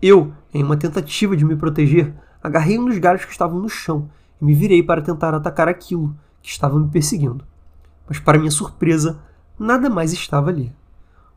Eu, 0.00 0.32
em 0.52 0.62
uma 0.62 0.76
tentativa 0.76 1.36
de 1.36 1.44
me 1.44 1.56
proteger, 1.56 2.12
agarrei 2.42 2.78
um 2.78 2.84
dos 2.84 2.98
galhos 2.98 3.24
que 3.24 3.32
estavam 3.32 3.58
no 3.58 3.68
chão 3.68 4.10
e 4.40 4.44
me 4.44 4.52
virei 4.52 4.82
para 4.82 5.00
tentar 5.00 5.34
atacar 5.34 5.68
aquilo 5.68 6.14
que 6.42 6.50
estava 6.50 6.78
me 6.78 6.90
perseguindo 6.90 7.44
mas 8.08 8.18
para 8.18 8.38
minha 8.38 8.50
surpresa, 8.50 9.20
nada 9.58 9.88
mais 9.90 10.12
estava 10.12 10.50
ali. 10.50 10.72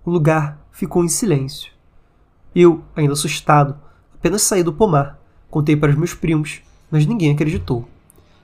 O 0.03 0.11
lugar 0.11 0.59
ficou 0.71 1.03
em 1.03 1.09
silêncio. 1.09 1.71
Eu, 2.55 2.83
ainda 2.95 3.13
assustado, 3.13 3.77
apenas 4.13 4.41
saí 4.41 4.63
do 4.63 4.73
pomar, 4.73 5.19
Contei 5.55 5.73
para 5.73 5.89
os 5.89 5.95
meus 5.97 6.13
primos, 6.13 6.61
mas 6.91 7.05
ninguém 7.05 7.31
acreditou. 7.31 7.87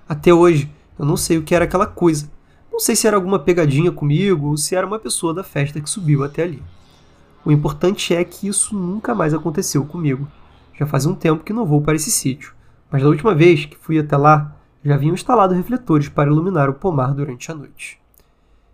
Até 0.08 0.34
hoje, 0.34 0.72
eu 0.98 1.06
não 1.06 1.18
sei 1.18 1.38
o 1.38 1.44
que 1.44 1.54
era 1.54 1.66
aquela 1.66 1.86
coisa. 1.86 2.32
Não 2.72 2.80
sei 2.80 2.96
se 2.96 3.06
era 3.06 3.18
alguma 3.18 3.38
pegadinha 3.38 3.92
comigo 3.92 4.48
ou 4.48 4.56
se 4.56 4.78
era 4.78 4.88
uma 4.88 4.98
pessoa 4.98 5.34
da 5.34 5.44
festa 5.44 5.82
que 5.82 5.90
subiu 5.90 6.24
até 6.24 6.44
ali. 6.44 6.64
O 7.44 7.52
importante 7.52 8.16
é 8.16 8.24
que 8.24 8.48
isso 8.48 8.74
nunca 8.74 9.14
mais 9.14 9.34
aconteceu 9.34 9.84
comigo. 9.84 10.26
Já 10.74 10.86
faz 10.86 11.06
um 11.06 11.14
tempo 11.14 11.44
que 11.44 11.52
não 11.52 11.66
vou 11.66 11.82
para 11.82 11.98
esse 11.98 12.10
sítio, 12.10 12.54
mas 12.90 13.04
da 13.04 13.10
última 13.10 13.36
vez 13.36 13.66
que 13.66 13.78
fui 13.78 14.00
até 14.00 14.16
lá, 14.16 14.56
já 14.82 14.96
haviam 14.96 15.14
instalado 15.14 15.54
refletores 15.54 16.08
para 16.08 16.32
iluminar 16.32 16.70
o 16.70 16.76
pomar 16.76 17.14
durante 17.14 17.52
a 17.52 17.56
noite. 17.56 18.01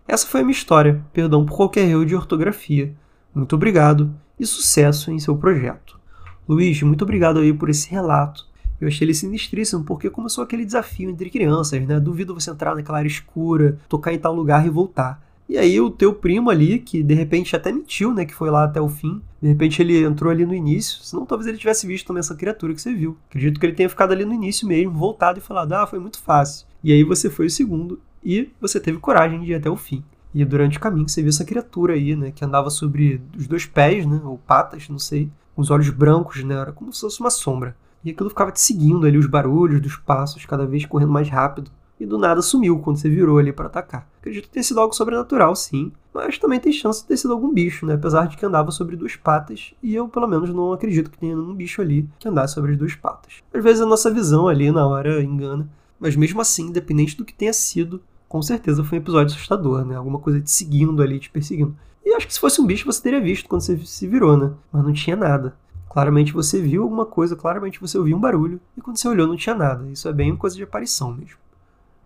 Essa 0.08 0.26
foi 0.26 0.40
a 0.40 0.42
minha 0.42 0.56
história, 0.56 1.04
perdão 1.12 1.44
por 1.44 1.54
qualquer 1.54 1.86
erro 1.86 2.06
de 2.06 2.16
ortografia. 2.16 2.96
Muito 3.34 3.54
obrigado 3.54 4.10
e 4.40 4.46
sucesso 4.46 5.10
em 5.10 5.18
seu 5.18 5.36
projeto. 5.36 6.00
Luiz, 6.48 6.80
muito 6.80 7.02
obrigado 7.02 7.40
aí 7.40 7.52
por 7.52 7.68
esse 7.68 7.90
relato. 7.90 8.46
Eu 8.80 8.88
achei 8.88 9.04
ele 9.04 9.12
sinistríssimo 9.12 9.84
porque 9.84 10.08
começou 10.08 10.42
aquele 10.42 10.64
desafio 10.64 11.10
entre 11.10 11.28
crianças, 11.28 11.86
né? 11.86 12.00
Duvido 12.00 12.32
você 12.32 12.50
entrar 12.50 12.74
naquela 12.74 12.96
área 12.96 13.06
escura, 13.06 13.78
tocar 13.86 14.14
em 14.14 14.18
tal 14.18 14.34
lugar 14.34 14.66
e 14.66 14.70
voltar. 14.70 15.22
E 15.46 15.58
aí 15.58 15.78
o 15.78 15.90
teu 15.90 16.14
primo 16.14 16.48
ali, 16.48 16.78
que 16.78 17.02
de 17.02 17.12
repente 17.12 17.54
até 17.54 17.70
mentiu, 17.70 18.14
né, 18.14 18.24
que 18.24 18.34
foi 18.34 18.50
lá 18.50 18.64
até 18.64 18.80
o 18.80 18.88
fim, 18.88 19.20
de 19.42 19.48
repente 19.48 19.82
ele 19.82 20.04
entrou 20.04 20.30
ali 20.30 20.46
no 20.46 20.54
início, 20.54 21.02
senão 21.02 21.26
talvez 21.26 21.48
ele 21.48 21.58
tivesse 21.58 21.86
visto 21.86 22.06
também 22.06 22.20
essa 22.20 22.34
criatura 22.34 22.72
que 22.72 22.80
você 22.80 22.94
viu. 22.94 23.16
Acredito 23.28 23.60
que 23.60 23.66
ele 23.66 23.74
tenha 23.74 23.88
ficado 23.88 24.12
ali 24.12 24.24
no 24.24 24.32
início 24.32 24.66
mesmo, 24.66 24.92
voltado 24.92 25.38
e 25.38 25.42
falado, 25.42 25.72
ah, 25.74 25.86
foi 25.86 25.98
muito 25.98 26.18
fácil. 26.18 26.66
E 26.82 26.92
aí 26.92 27.02
você 27.02 27.28
foi 27.28 27.46
o 27.46 27.50
segundo 27.50 28.00
e 28.24 28.50
você 28.60 28.78
teve 28.80 28.98
coragem 28.98 29.40
de 29.40 29.52
ir 29.52 29.54
até 29.54 29.70
o 29.70 29.76
fim. 29.76 30.04
E 30.34 30.44
durante 30.44 30.76
o 30.76 30.80
caminho 30.80 31.08
você 31.08 31.22
viu 31.22 31.30
essa 31.30 31.44
criatura 31.44 31.94
aí, 31.94 32.14
né, 32.14 32.30
que 32.30 32.44
andava 32.44 32.70
sobre 32.70 33.20
os 33.36 33.46
dois 33.46 33.66
pés, 33.66 34.06
né, 34.06 34.20
ou 34.24 34.38
patas, 34.38 34.88
não 34.88 34.98
sei, 34.98 35.30
com 35.54 35.62
os 35.62 35.70
olhos 35.70 35.88
brancos, 35.90 36.44
né, 36.44 36.54
era 36.54 36.72
como 36.72 36.92
se 36.92 37.00
fosse 37.00 37.20
uma 37.20 37.30
sombra. 37.30 37.76
E 38.04 38.10
aquilo 38.10 38.28
ficava 38.28 38.52
te 38.52 38.60
seguindo 38.60 39.06
ali, 39.06 39.18
os 39.18 39.26
barulhos 39.26 39.80
dos 39.80 39.96
passos, 39.96 40.44
cada 40.46 40.66
vez 40.66 40.86
correndo 40.86 41.12
mais 41.12 41.28
rápido 41.28 41.70
e 42.00 42.06
do 42.06 42.16
nada 42.16 42.40
sumiu 42.40 42.78
quando 42.78 42.96
você 42.96 43.08
virou 43.08 43.38
ali 43.38 43.52
para 43.52 43.66
atacar. 43.66 44.08
Acredito 44.20 44.48
tenha 44.48 44.62
sido 44.62 44.78
algo 44.80 44.94
sobrenatural, 44.94 45.54
sim, 45.56 45.92
mas 46.14 46.38
também 46.38 46.60
tem 46.60 46.72
chance 46.72 47.02
de 47.02 47.08
ter 47.08 47.16
sido 47.16 47.32
algum 47.32 47.52
bicho, 47.52 47.84
né? 47.84 47.94
Apesar 47.94 48.26
de 48.28 48.36
que 48.36 48.46
andava 48.46 48.70
sobre 48.70 48.96
duas 48.96 49.16
patas, 49.16 49.74
e 49.82 49.94
eu 49.94 50.08
pelo 50.08 50.28
menos 50.28 50.50
não 50.50 50.72
acredito 50.72 51.10
que 51.10 51.18
tenha 51.18 51.34
nenhum 51.34 51.54
bicho 51.54 51.82
ali 51.82 52.08
que 52.18 52.28
andasse 52.28 52.54
sobre 52.54 52.72
as 52.72 52.78
duas 52.78 52.94
patas. 52.94 53.42
Às 53.52 53.64
vezes 53.64 53.80
a 53.80 53.86
nossa 53.86 54.12
visão 54.12 54.46
ali 54.46 54.70
na 54.70 54.86
hora 54.86 55.22
engana, 55.22 55.68
mas 55.98 56.16
mesmo 56.16 56.40
assim, 56.40 56.66
independente 56.66 57.16
do 57.16 57.24
que 57.24 57.34
tenha 57.34 57.52
sido, 57.52 58.02
com 58.28 58.42
certeza 58.42 58.84
foi 58.84 58.98
um 58.98 59.00
episódio 59.00 59.34
assustador, 59.34 59.84
né? 59.84 59.96
Alguma 59.96 60.18
coisa 60.18 60.40
te 60.40 60.50
seguindo 60.50 61.02
ali, 61.02 61.18
te 61.18 61.30
perseguindo. 61.30 61.74
E 62.04 62.14
acho 62.14 62.26
que 62.26 62.34
se 62.34 62.40
fosse 62.40 62.60
um 62.60 62.66
bicho 62.66 62.86
você 62.86 63.02
teria 63.02 63.20
visto 63.20 63.48
quando 63.48 63.62
você 63.62 63.76
se 63.78 64.06
virou, 64.06 64.36
né? 64.36 64.52
Mas 64.72 64.84
não 64.84 64.92
tinha 64.92 65.16
nada. 65.16 65.56
Claramente 65.88 66.32
você 66.32 66.60
viu 66.60 66.82
alguma 66.82 67.06
coisa, 67.06 67.34
claramente 67.34 67.80
você 67.80 67.98
ouviu 67.98 68.16
um 68.16 68.20
barulho, 68.20 68.60
e 68.76 68.80
quando 68.80 68.98
você 68.98 69.08
olhou 69.08 69.26
não 69.26 69.36
tinha 69.36 69.54
nada. 69.54 69.88
Isso 69.90 70.06
é 70.06 70.12
bem 70.12 70.36
coisa 70.36 70.54
de 70.54 70.62
aparição 70.62 71.12
mesmo. 71.12 71.38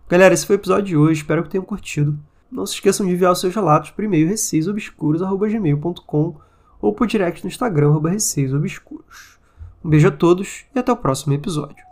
Galera, 0.09 0.33
esse 0.33 0.45
foi 0.45 0.55
o 0.55 0.59
episódio 0.59 0.85
de 0.85 0.97
hoje, 0.97 1.21
espero 1.21 1.43
que 1.43 1.49
tenham 1.49 1.65
curtido. 1.65 2.17
Não 2.51 2.65
se 2.65 2.75
esqueçam 2.75 3.05
de 3.05 3.13
enviar 3.13 3.31
os 3.31 3.39
seus 3.39 3.53
relatos 3.53 3.91
por 3.91 4.03
e-mail 4.03 4.27
receiosobscuros.gmail.com 4.27 6.35
ou 6.81 6.93
por 6.93 7.07
direct 7.07 7.43
no 7.43 7.49
Instagram, 7.49 7.99
receiosobscuros. 7.99 9.37
Um 9.83 9.89
beijo 9.89 10.07
a 10.07 10.11
todos 10.11 10.65
e 10.73 10.79
até 10.79 10.91
o 10.91 10.97
próximo 10.97 11.33
episódio. 11.33 11.83